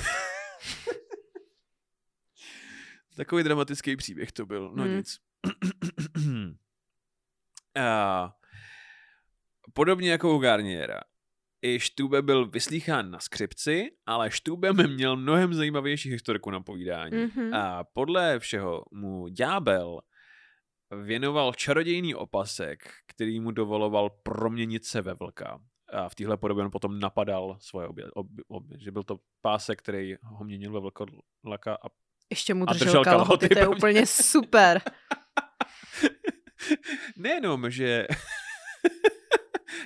[3.17, 4.97] Takový dramatický příběh to byl, no Hmm.
[4.97, 5.19] nic.
[7.81, 8.33] a,
[9.73, 11.01] podobně jako u Garniera.
[11.63, 17.17] I Štube byl vyslýchán na skřipci, ale Štubem měl mnohem zajímavější historiku na povídání.
[17.17, 17.55] Mhm.
[17.55, 20.01] A podle všeho mu ďábel
[20.91, 25.61] věnoval čarodějný opasek, který mu dovoloval proměnit se ve vlka.
[25.93, 29.79] A v téhle podobě on potom napadal svoje obě, ob, ob, že byl to pásek,
[29.79, 31.89] který ho měnil ve vlkodlaka a
[32.31, 34.83] Ještě mu držel, držel kalhoty, kalhoty, to je úplně super.
[37.17, 38.07] nejenom, že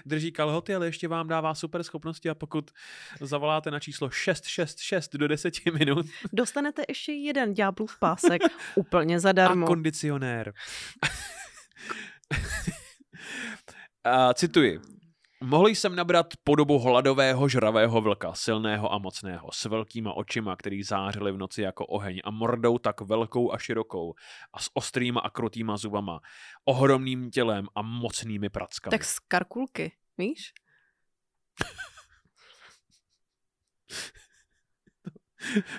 [0.06, 2.70] drží kalhoty, ale ještě vám dává super schopnosti a pokud
[3.20, 8.42] zavoláte na číslo 666 do 10 minut Dostanete ještě jeden ďáblův pásek
[8.74, 9.66] úplně a zadarmo.
[9.66, 10.52] kondicionér.
[14.04, 14.80] a cituji.
[15.40, 21.32] Mohl jsem nabrat podobu hladového žravého vlka, silného a mocného, s velkýma očima, který zářily
[21.32, 24.14] v noci jako oheň a mordou tak velkou a širokou
[24.52, 26.20] a s ostrýma a krutýma zubama,
[26.64, 28.90] ohromným tělem a mocnými prackami.
[28.90, 30.52] Tak z karkulky, víš?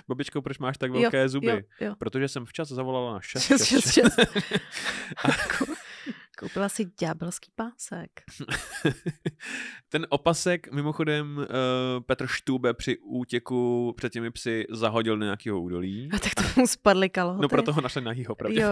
[0.07, 1.47] Babičko, proč máš tak velké zuby?
[1.47, 1.95] Jo, jo.
[1.99, 3.93] Protože jsem včas zavolala na Šest, 666.
[3.93, 4.15] šest, šest.
[5.57, 5.75] Ko-
[6.39, 8.11] Koupila si ďábelský pásek.
[9.89, 11.45] Ten opasek, mimochodem, uh,
[12.05, 16.09] Petr Štůbe při útěku před těmi psy zahodil do nějakého údolí.
[16.13, 17.41] A tak to mu spadly kalhoty.
[17.41, 18.61] No proto ho našli nahýho, pravdě.
[18.61, 18.71] Jo.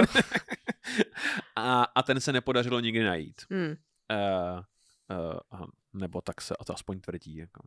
[1.56, 3.41] a, a ten se nepodařilo nikdy najít.
[3.51, 3.75] Hmm.
[4.12, 4.62] Uh,
[5.60, 7.36] uh, nebo tak se a to aspoň tvrdí.
[7.36, 7.63] Jako.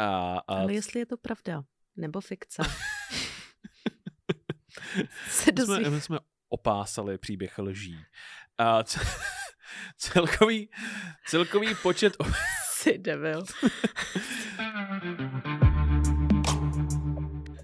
[0.00, 1.62] Uh, uh, Ale jestli je to pravda,
[1.96, 2.62] nebo fikce.
[5.28, 7.98] se my, jsme, my jsme opásali příběh lží.
[8.60, 9.00] A c-
[9.96, 10.68] celkový,
[11.26, 12.24] celkový počet o-
[12.72, 13.42] Si debil.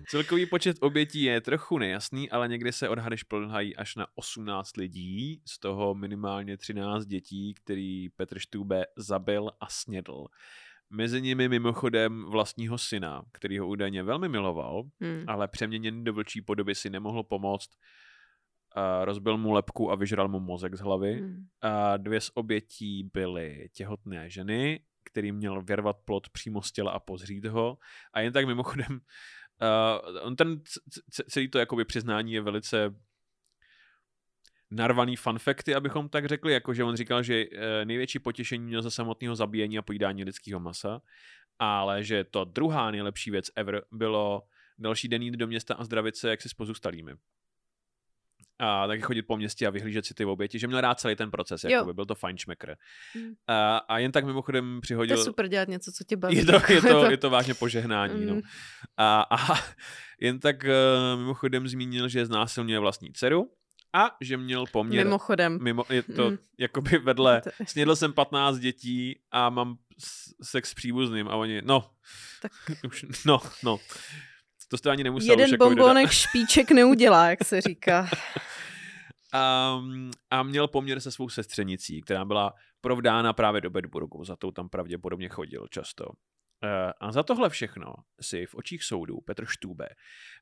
[0.08, 5.42] Celkový počet obětí je trochu nejasný, ale někdy se odhady šplhají až na 18 lidí,
[5.46, 10.24] z toho minimálně 13 dětí, který Petr Štůbe zabil a snědl.
[10.90, 15.24] Mezi nimi mimochodem vlastního syna, který ho údajně velmi miloval, Hmm.
[15.26, 17.70] ale přeměněný do vlčí podoby si nemohl pomoct.
[19.04, 21.14] Rozbil mu lepku a vyžral mu mozek z hlavy.
[21.14, 21.46] Hmm.
[21.62, 26.98] A dvě z obětí byly těhotné ženy, který měl vyrvat plod přímo z těla a
[26.98, 27.78] pozřít ho.
[28.12, 28.92] A jen tak mimochodem,
[29.62, 30.60] uh, on ten
[31.30, 32.94] celý to jakoby přiznání je velice
[34.70, 38.90] narvaný fun facty, abychom tak řekli, jakože on říkal, že eh, největší potěšení měl za
[38.90, 41.02] samotného zabíjení a pojídání lidského masa,
[41.58, 44.42] ale že to druhá nejlepší věc ever bylo
[44.78, 47.12] další den jít do města a zdravit se jaksi s pozůstalými.
[48.58, 51.30] A taky chodit po městě a vyhlížet si ty oběti, že měl rád celý ten
[51.30, 51.70] proces, Jo.
[51.70, 52.74] jakoby, byl to fajnšmekr.
[53.14, 53.32] Hmm.
[53.46, 55.16] A, a jen tak mimochodem To přihodil...
[55.18, 56.36] je super dělat něco, co tě baví.
[56.36, 58.26] Je to, je to, je to vážně požehnání.
[58.26, 58.34] No.
[58.34, 58.40] Mm.
[58.96, 59.54] A, a
[60.20, 63.50] jen tak uh, mimochodem zmínil, že znásilňuje vlastní dceru
[63.92, 65.04] a že měl poměr...
[65.04, 65.58] Mimochodem.
[65.62, 66.38] Mimo, je to Mm.
[66.58, 69.76] jakoby vedle, To- snědl jsem 15 dětí a mám
[70.42, 71.90] sex s příbuzným a oni, no,
[72.42, 72.52] Tak
[72.86, 73.78] už, no, no.
[74.68, 78.08] To jste ani nemusel už jeden jako bombonek špiček neudělá, jak se říká.
[79.36, 79.82] A,
[80.30, 84.68] a měl poměr se svou sestřenicí, která byla provdána právě do Bedburgu, za tou tam
[84.68, 86.04] pravděpodobně chodil často.
[86.64, 89.88] Eh, A za tohle všechno si v očích soudu Petr Štůbe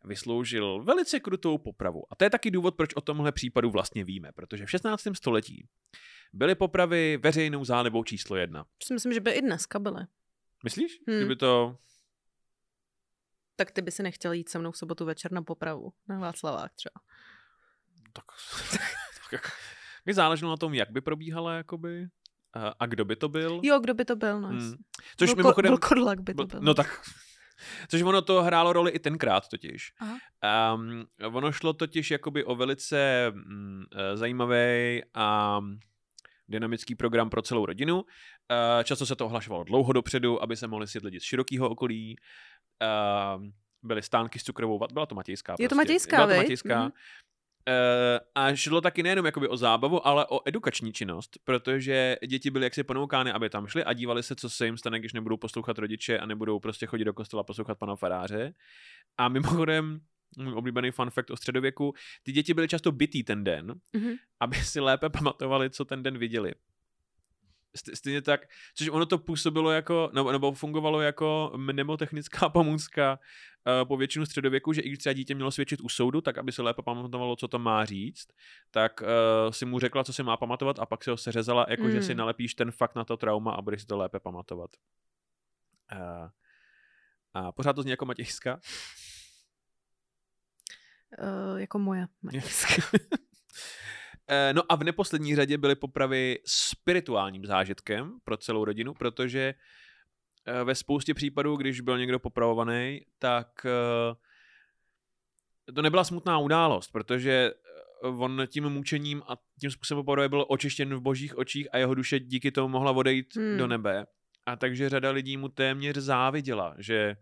[0.05, 2.03] vysloužil velice krutou popravu.
[2.11, 5.03] A to je taky důvod, proč o tomhle případu vlastně víme, protože v 16.
[5.15, 5.69] století
[6.33, 8.65] byly popravy veřejnou zálibou číslo jedna.
[8.93, 10.07] Myslím, že by i dneska byly.
[10.65, 11.01] Myslíš?
[11.09, 11.17] Hmm.
[11.17, 11.79] Kdyby to...
[13.57, 15.93] Tak ty by si nechtěl jít se mnou v sobotu večer na popravu.
[16.09, 17.01] Na Václavák třeba.
[18.15, 18.25] Tak,
[19.31, 19.53] tak
[20.13, 22.07] záleželo na tom, jak by probíhala, jakoby,
[22.55, 23.61] a, a kdo by to byl.
[23.63, 24.41] Jo, kdo by to byl?
[24.41, 24.75] No, Hmm.
[25.17, 25.73] Což byl, mimochodem...
[25.73, 26.61] Ko, byl Kodlak by to Byl-.
[26.63, 27.01] No tak,
[27.89, 29.93] což ono to hrálo roli i tenkrát totiž.
[30.01, 30.19] Aha.
[30.75, 33.33] Um, ono šlo totiž jakoby o velice
[33.97, 35.61] eh, zajímavý a
[36.49, 37.97] dynamický program pro celou rodinu.
[37.97, 38.05] Uh,
[38.85, 42.17] často se to ohlašovalo dlouho dopředu, aby se mohli sjet lidi z širokého okolí.
[42.83, 43.45] Uh,
[43.83, 45.53] byly stánky s cukrovou vat, byla to Matějská.
[45.53, 45.75] Je to prostě.
[45.77, 46.37] Matějská, Byla to?
[46.37, 46.83] Matějská.
[46.83, 46.93] Mhm.
[47.69, 52.67] Uh, a šlo taky nejenom jakoby o zábavu, ale o edukační činnost, protože děti byly
[52.67, 55.79] jaksi ponoukány, aby tam šli a dívali se, co se jim stane, když nebudou poslouchat
[55.79, 58.55] rodiče a nebudou prostě chodit do kostela poslouchat pana faráře.
[59.19, 60.01] A mimochodem,
[60.39, 64.15] můj oblíbený fun fact o středověku, ty děti byly často bytý ten den, Mhm.
[64.41, 66.53] aby si lépe pamatovali, co ten den viděli.
[67.77, 68.41] St- Stejně tak,
[68.75, 73.19] což ono to působilo jako, nebo, nebo fungovalo jako mnemotechnická pomůcka
[73.83, 76.53] uh, po většinu středověku, že i když třeba dítě mělo svědčit u soudu, tak aby
[76.53, 78.27] se lépe pamatovalo, co to má říct,
[78.71, 79.07] tak uh,
[79.51, 82.13] si mu řekla, co si má pamatovat a pak si ho seřezala, jako že si
[82.15, 82.19] Mm.
[82.19, 84.71] nalepíš ten fakt na to trauma a budeš si to lépe pamatovat.
[85.93, 86.29] Uh,
[87.35, 88.61] a pořád to zní jako Matějská.
[91.19, 92.07] Uh, jako moje.
[92.23, 92.83] Matějská.
[94.29, 99.55] Eh, No a v neposlední řadě byly popravy spirituálním zážitkem pro celou rodinu, protože
[100.47, 104.15] eh, ve spoustě případů, když byl někdo popravovaný, tak eh,
[105.73, 107.53] to nebyla smutná událost, protože
[108.03, 112.21] on tím mučením a tím způsobem popravy byl očištěn v božích očích a jeho duše
[112.21, 113.59] díky tomu mohla odejít Hmm.
[113.59, 114.07] do nebe.
[114.47, 117.17] A takže řada lidí mu téměř záviděla, že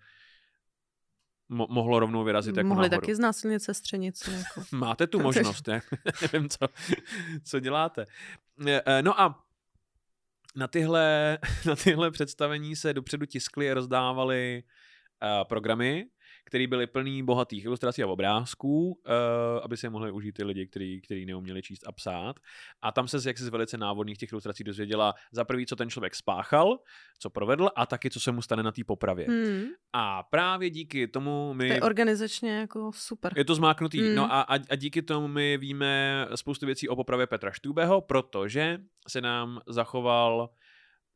[1.53, 3.01] mo- mohlo rovnou vyrazit jako Mohli nahoru.
[3.01, 4.31] taky znásilnit sestřenici.
[4.33, 4.62] Jako.
[4.77, 5.83] Máte tu možnost, ne?
[6.33, 6.59] Nevím, co,
[7.45, 8.07] co děláte.
[8.67, 9.45] Eh, eh, No a
[10.57, 14.62] na tyhle, na tyhle představení se dopředu tiskly a rozdávaly
[15.23, 16.07] uh, programy,
[16.53, 18.95] které byly plný bohatých ilustrací a obrázků, uh,
[19.62, 22.37] aby se mohli užít ty lidi, kteří který neuměli číst a psát.
[22.83, 25.76] A tam se z- jak se z velice návodných těch ilustrací dozvěděla za prvý, co
[25.76, 26.79] ten člověk spáchal,
[27.18, 29.26] co provedl a taky, co se mu stane na té popravě.
[29.26, 29.62] Hmm.
[29.93, 31.68] A právě díky tomu my...
[31.68, 33.33] To je organizačně jako super.
[33.37, 34.03] Je to zmáknutý.
[34.03, 34.14] Mm.
[34.14, 38.79] No a, a, a díky tomu my víme spoustu věcí o popravě Petra Štůbeho, protože
[39.09, 40.51] se nám zachoval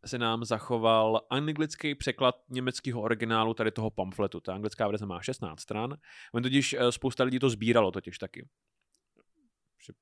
[0.07, 4.41] se nám zachoval anglický překlad německého originálu tady toho pamfletu.
[4.41, 5.97] Ta anglická verze má 16 stran.
[6.33, 8.49] On totiž eh, spousta lidí to sbíralo totiž taky.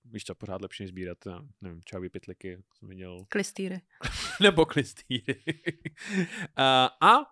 [0.05, 1.19] víš co, pořád lepší než sbírat,
[1.61, 3.81] nevím, čávy pytliky, jsem viděl, Klistýry.
[4.41, 5.43] nebo klistýry.
[6.57, 7.25] a, a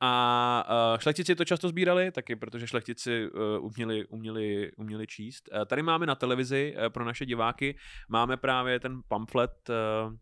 [0.00, 5.48] a uh, šlechtici to často sbírali, taky protože šlechtici uh, uměli, uměli, uměli číst.
[5.52, 10.14] Uh, tady máme na televizi uh, pro naše diváky, máme právě ten pamflet uh,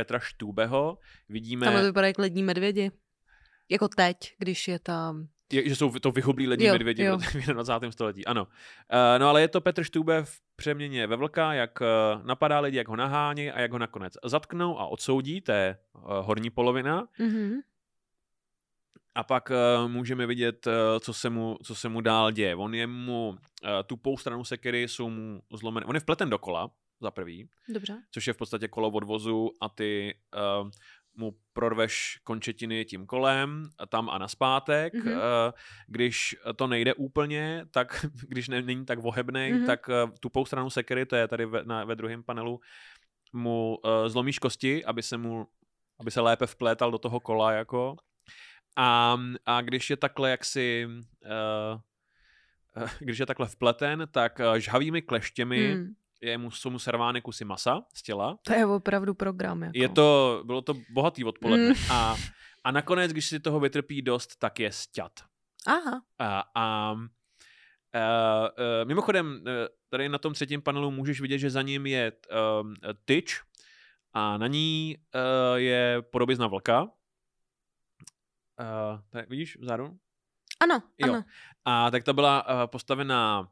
[0.00, 0.98] Petra Štúbeho.
[1.28, 1.66] Vidíme...
[1.66, 2.90] Tam to vypadá jak lední medvědi.
[3.68, 5.28] Jako teď, když je tam...
[5.52, 7.18] Je, že jsou to vyhublí lední Jo, medvědi jo.
[7.18, 7.92] v 21.
[7.92, 8.44] století, ano.
[8.44, 12.76] Uh, no ale je to Petr Štúbe v přeměně ve vlka, jak uh, napadá lidi,
[12.76, 17.08] jak ho nahání a jak ho nakonec zatknou a odsoudí, to je uh, horní polovina.
[17.18, 17.60] Mhm.
[19.14, 22.56] A pak uh, můžeme vidět, uh, co, se mu, co se mu dál děje.
[22.56, 23.36] On je mu, uh,
[23.86, 26.70] tupou stranu sekery jsou mu zlomené, on je vpleten dokola,
[27.00, 28.02] za prvý, Dobře.
[28.10, 30.14] což je v podstatě kolo odvozu a ty
[30.62, 30.70] uh,
[31.16, 34.94] mu prorveš končetiny tím kolem, tam a naspátek.
[34.94, 35.02] Mhm.
[35.08, 35.16] Mm-hmm.
[35.16, 35.52] Uh,
[35.86, 39.60] když to nejde úplně, tak když ne, není tak vohebnej, Mhm.
[39.62, 39.66] mm-hmm.
[39.66, 42.60] tak uh, tupou stranu sekery, to je tady ve, na, ve druhém panelu,
[43.32, 45.46] mu uh, zlomíš kosti, aby se mu
[46.00, 47.96] aby se lépe vplétal do toho kola, jako.
[48.76, 51.80] A, a když je takhle jaksi uh,
[52.98, 55.94] když je takhle vpleten, tak žhavými kleštěmi Hmm.
[56.20, 58.38] Je mu, jsou mu servány kusy masa z těla.
[58.42, 59.62] To je opravdu program.
[59.62, 59.78] Jako.
[59.78, 61.68] Je to, bylo to bohatý odpoledne.
[61.68, 61.74] Mm.
[61.90, 62.16] A,
[62.64, 65.12] a nakonec, když si toho vytrpí dost, tak je sťat.
[65.66, 66.02] Aha.
[66.18, 69.42] A, a uh, uh, mimochodem, uh,
[69.88, 72.12] tady na tom třetím panelu můžeš vidět, že za ním je
[72.62, 73.40] um, tyč
[74.12, 76.82] a na ní uh, je podobizna vlka.
[76.82, 76.88] Uh,
[79.10, 79.96] tady, vidíš vzadu?
[80.60, 81.12] Ano, Jo.
[81.12, 81.24] ano.
[81.64, 83.48] A tak ta byla uh, postavená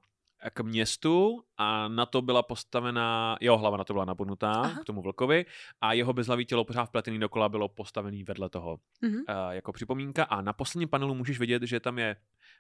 [0.53, 4.81] k městu a na to byla postavená, jeho hlava na to byla nabodnutá Aha.
[4.81, 5.47] k tomu vlkovi
[5.81, 9.15] a jeho bezhlavý tělo pořád vpletený dokola bylo postavený vedle toho Mhm.
[9.15, 12.17] uh, jako připomínka a na posledním panelu můžeš vidět, že tam je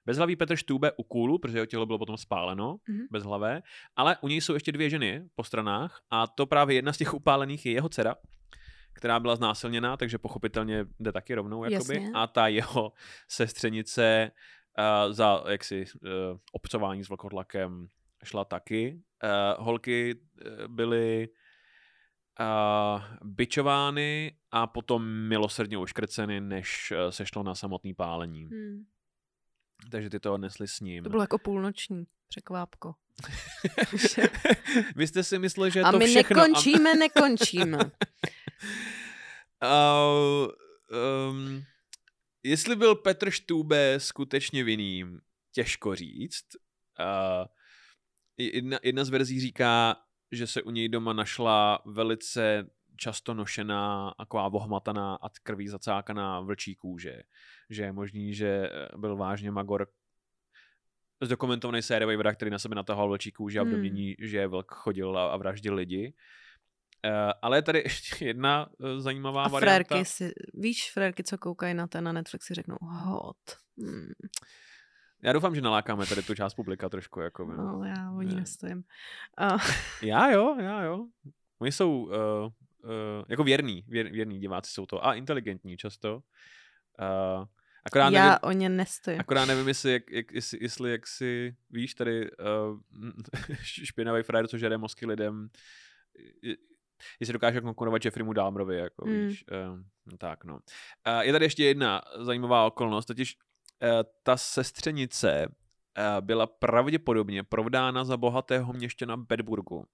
[0.07, 3.07] bezhlavý Petr Štůbe u kůlu, protože jeho tělo bylo potom spáleno, Mhm.
[3.11, 3.63] bezhlavé,
[3.97, 7.15] ale u něj jsou ještě dvě ženy po stranách a to právě jedna z těch
[7.15, 8.15] upálených je jeho dcera,
[8.93, 11.95] která byla znásilněná, takže pochopitelně jde taky rovnou, jakoby.
[11.95, 12.11] Jasně.
[12.15, 12.93] A ta jeho
[13.29, 14.31] sestřenice
[14.79, 16.11] uh, za jaksi uh,
[16.53, 17.89] obcování s vlkodlakem
[18.25, 19.03] šla taky.
[19.25, 21.29] Uh, holky uh, byly
[22.41, 28.45] uh, bičovány a potom milosrdně uškrceny, než uh, se šlo na samotný pálení.
[28.45, 28.85] Hmm.
[29.91, 31.05] Takže ty to odnesli s ním.
[31.05, 32.95] To bylo jako půlnoční překvápko.
[34.97, 36.37] Vy jste si mysleli, že A to my všechno...
[36.37, 37.79] nekončíme, nekončíme.
[39.63, 40.49] Uh,
[41.31, 41.65] um,
[42.43, 45.21] jestli byl Petr Štůbe skutečně vinným,
[45.53, 46.47] těžko říct.
[47.01, 47.47] Uh,
[48.39, 49.97] jedna, jedna z verzí říká,
[50.33, 56.75] že se u něj doma našla velice často nošená, taková vohmataná a krví zacákaná vlčí
[56.75, 57.23] kůže.
[57.71, 59.87] Že je možný, že byl vážně magor
[61.23, 63.75] zdokumentovaný sériový vrah, který na sebe natahoval vlčí kůži a v Hmm.
[63.75, 66.15] domnění, že vlk chodil a, a vraždil lidi.
[67.05, 69.85] Uh, ale je tady ještě jedna uh, zajímavá A varianta.
[69.95, 73.37] frérky si, víš, frérky, co koukají na ten na Netflix, si řeknou hot.
[73.79, 74.13] Hmm.
[75.23, 77.21] Já doufám, že nalákáme tady tu část publika trošku.
[77.21, 77.57] Jako, no.
[77.57, 78.41] No, já o ní Ne.
[78.41, 78.83] nestojím.
[79.39, 79.57] A,
[80.03, 81.07] Já jo, já jo.
[81.59, 86.15] Oni jsou uh, uh, jako věrní, věr, věrní diváci jsou to a inteligentní často.
[86.17, 87.45] Uh,
[87.85, 89.21] akorát, já nevím, o ně nestojím.
[89.21, 92.79] akorát nevím, jestli, jak, jak, jestli, jestli jak si, víš, tady uh,
[93.63, 95.49] špinavý frajer, co žere mozky lidem,
[97.21, 99.27] jestli dokáže konkurovat Jeffreymu Dahmerovi, jako Hmm.
[99.27, 99.45] víš.
[99.71, 99.81] Uh,
[100.19, 100.55] tak no.
[100.55, 103.37] Uh, je tady ještě jedna zajímavá okolnost, totiž
[103.83, 103.89] uh,
[104.23, 109.85] ta sestřenice uh, byla pravděpodobně provdána za bohatého měšťana Bedburgu.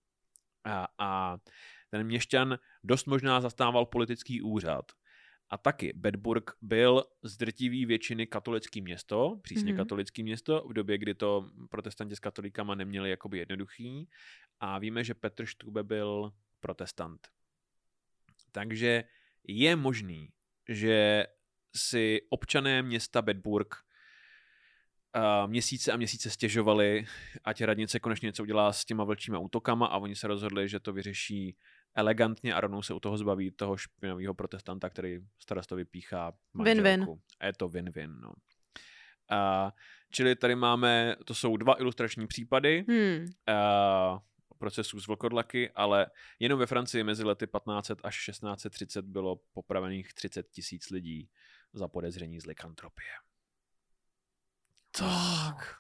[0.65, 1.37] A, a
[1.91, 4.93] ten měšťan dost možná zastával politický úřad.
[5.51, 9.75] A taky Bedburg byl z drtivý většiny katolický město, přísně Mhm.
[9.75, 9.77] mm-hmm.
[9.77, 14.09] katolický město, v době, kdy to protestanti s katolíkama neměli jakoby jednoduchý.
[14.61, 16.33] A víme, že Petr Štůbe byl
[16.65, 17.29] protestant.
[18.53, 19.05] Takže
[19.45, 20.33] je možný,
[20.69, 21.27] že
[21.77, 27.07] si občané města Bedburg uh, měsíce a měsíce stěžovali,
[27.45, 30.93] ať radnice konečně něco udělá s těma vlčíma útokama a oni se rozhodli, že to
[30.93, 31.57] vyřeší
[31.95, 36.83] elegantně a rovnou se u toho zbaví toho špinavého protestanta, který starostovi píchá Win-win.
[36.83, 37.21] manželku.
[37.41, 38.33] A je to win-win, no.
[39.33, 39.71] Uh,
[40.11, 43.27] čili tady máme, to jsou dva ilustrační případy Hmm.
[43.49, 44.19] uh,
[44.59, 46.07] procesů z vlkodlaky, ale
[46.39, 51.31] jenom ve Francii mezi lety 1500 až 1630 bylo popravených 30 tisíc lidí
[51.73, 53.13] za podezření z likantropie.
[54.99, 55.77] Tak.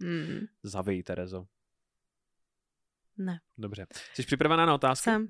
[0.00, 0.46] Hmm.
[0.62, 1.46] Zavij, Terezo.
[3.16, 3.40] Ne.
[3.58, 3.86] Dobře.
[4.14, 5.04] Jsi připravená na otázku?
[5.04, 5.28] Jsem.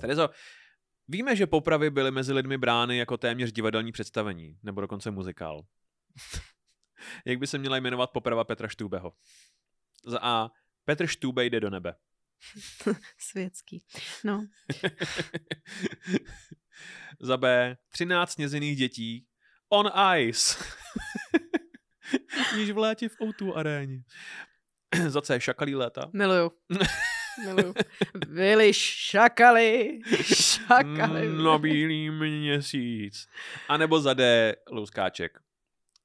[0.00, 0.30] Terezo,
[1.08, 5.62] víme, že popravy byly mezi lidmi brány jako téměř divadelní představení, nebo dokonce muzikál.
[7.24, 9.12] Jak by se měla jmenovat poprava Petra Štůbeho?
[10.06, 10.50] Za A.
[10.84, 11.94] Petr Štůbe jde do nebe.
[13.18, 13.84] Světský.
[14.24, 14.40] No,
[17.20, 17.76] Za B.
[17.92, 19.26] 13 snězených dětí
[19.68, 20.64] on ice.
[22.56, 24.02] Již v létě v O2 aréně.
[25.08, 25.40] Za C.
[25.40, 26.10] Šakalí léta.
[26.12, 26.52] miluju.
[27.44, 27.74] miluju.
[28.28, 29.98] Byli šakali.
[30.22, 31.28] Šakali.
[31.28, 33.26] Na bílý měsíc.
[33.68, 34.54] A nebo za D.
[34.70, 35.38] Louskáček.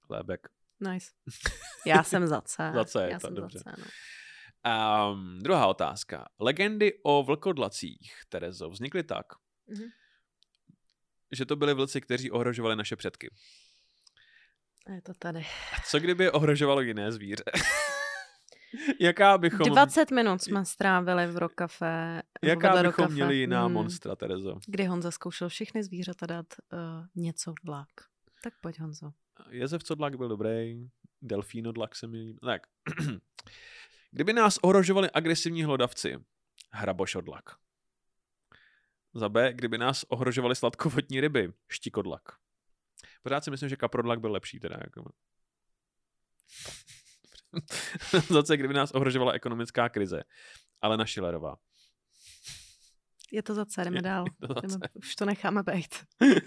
[0.09, 0.47] Lébek.
[0.91, 1.07] Nice.
[1.85, 2.71] Já jsem za C.
[2.75, 3.59] Za C, Já to jsem dobře.
[3.59, 3.85] za C, no.
[5.13, 6.25] Um, druhá otázka.
[6.39, 9.25] Legendy o vlkodlacích, Terezo, vznikly tak,
[9.67, 9.83] Mhm.
[11.31, 13.29] že to byli vlci, kteří ohrožovali naše předky.
[14.87, 15.39] A Je to tady.
[15.39, 17.43] A co kdyby ohrožovalo jiné zvíře?
[18.99, 22.21] Jaká bychom, 20 minut jsme strávili v Rokafe.
[22.43, 23.13] jaká bychom Rokafe.
[23.13, 23.73] měli jiná Hmm.
[23.73, 24.55] monstra, Terezo?
[24.67, 26.79] Kdy Honza zkoušel všechny zvířata dát uh,
[27.15, 27.87] něco dlak.
[28.43, 29.11] Tak pojď Honzo.
[29.49, 30.89] Jezef Codlak byl dobrý,
[31.21, 32.33] Delfínodlak se mi.
[32.33, 32.67] Tak.
[34.11, 36.17] Kdyby nás ohrožovali agresivní hlodavci,
[36.71, 37.43] hrabošodlak.
[39.13, 42.21] Za B, kdyby nás ohrožovali sladkovodní ryby, štikodlak.
[43.23, 44.77] Pořád si myslím, že kaprodlak byl lepší teda.
[44.81, 45.11] Jako.
[48.29, 50.23] Za C, kdyby nás ohrožovala ekonomická krize.
[50.81, 51.55] Alena Schillerová.
[53.31, 54.25] Je to za C, jdeme Je- dál.
[54.47, 56.05] to Jdeme, už to necháme být.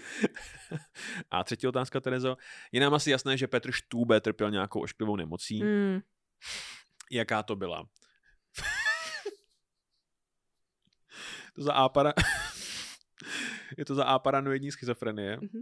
[1.31, 2.37] A třetí otázka, Terezo.
[2.71, 5.61] Je nám asi jasné, že Petr Štůbe trpěl nějakou ošklivou nemocí.
[5.61, 5.99] Hmm.
[7.11, 7.87] Jaká to byla?
[11.55, 12.13] to za A para...
[13.77, 15.61] Je to za A paranoidní schizofrenie, Mhm.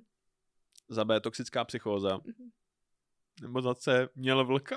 [0.89, 2.49] za B toxická psychóza, Mhm.
[3.41, 4.76] nebo za C měl vlka.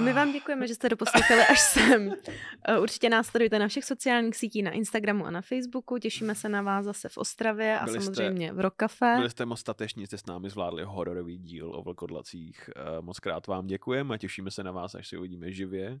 [0.00, 2.12] My vám děkujeme, že jste doposlouchali až sem.
[2.68, 5.98] Eh, Určitě nás sledujte na všech sociálních sítích, na Instagramu a na Facebooku.
[5.98, 9.14] Těšíme se na vás zase v Ostravě a Byli jste- samozřejmě v Rokafe.
[9.16, 12.70] Byli jste moc stateční, jste s námi zvládli hororový díl o vlkodlacích.
[12.76, 16.00] Eh, Moc krát vám děkujeme a těšíme se na vás, až se uvidíme živě.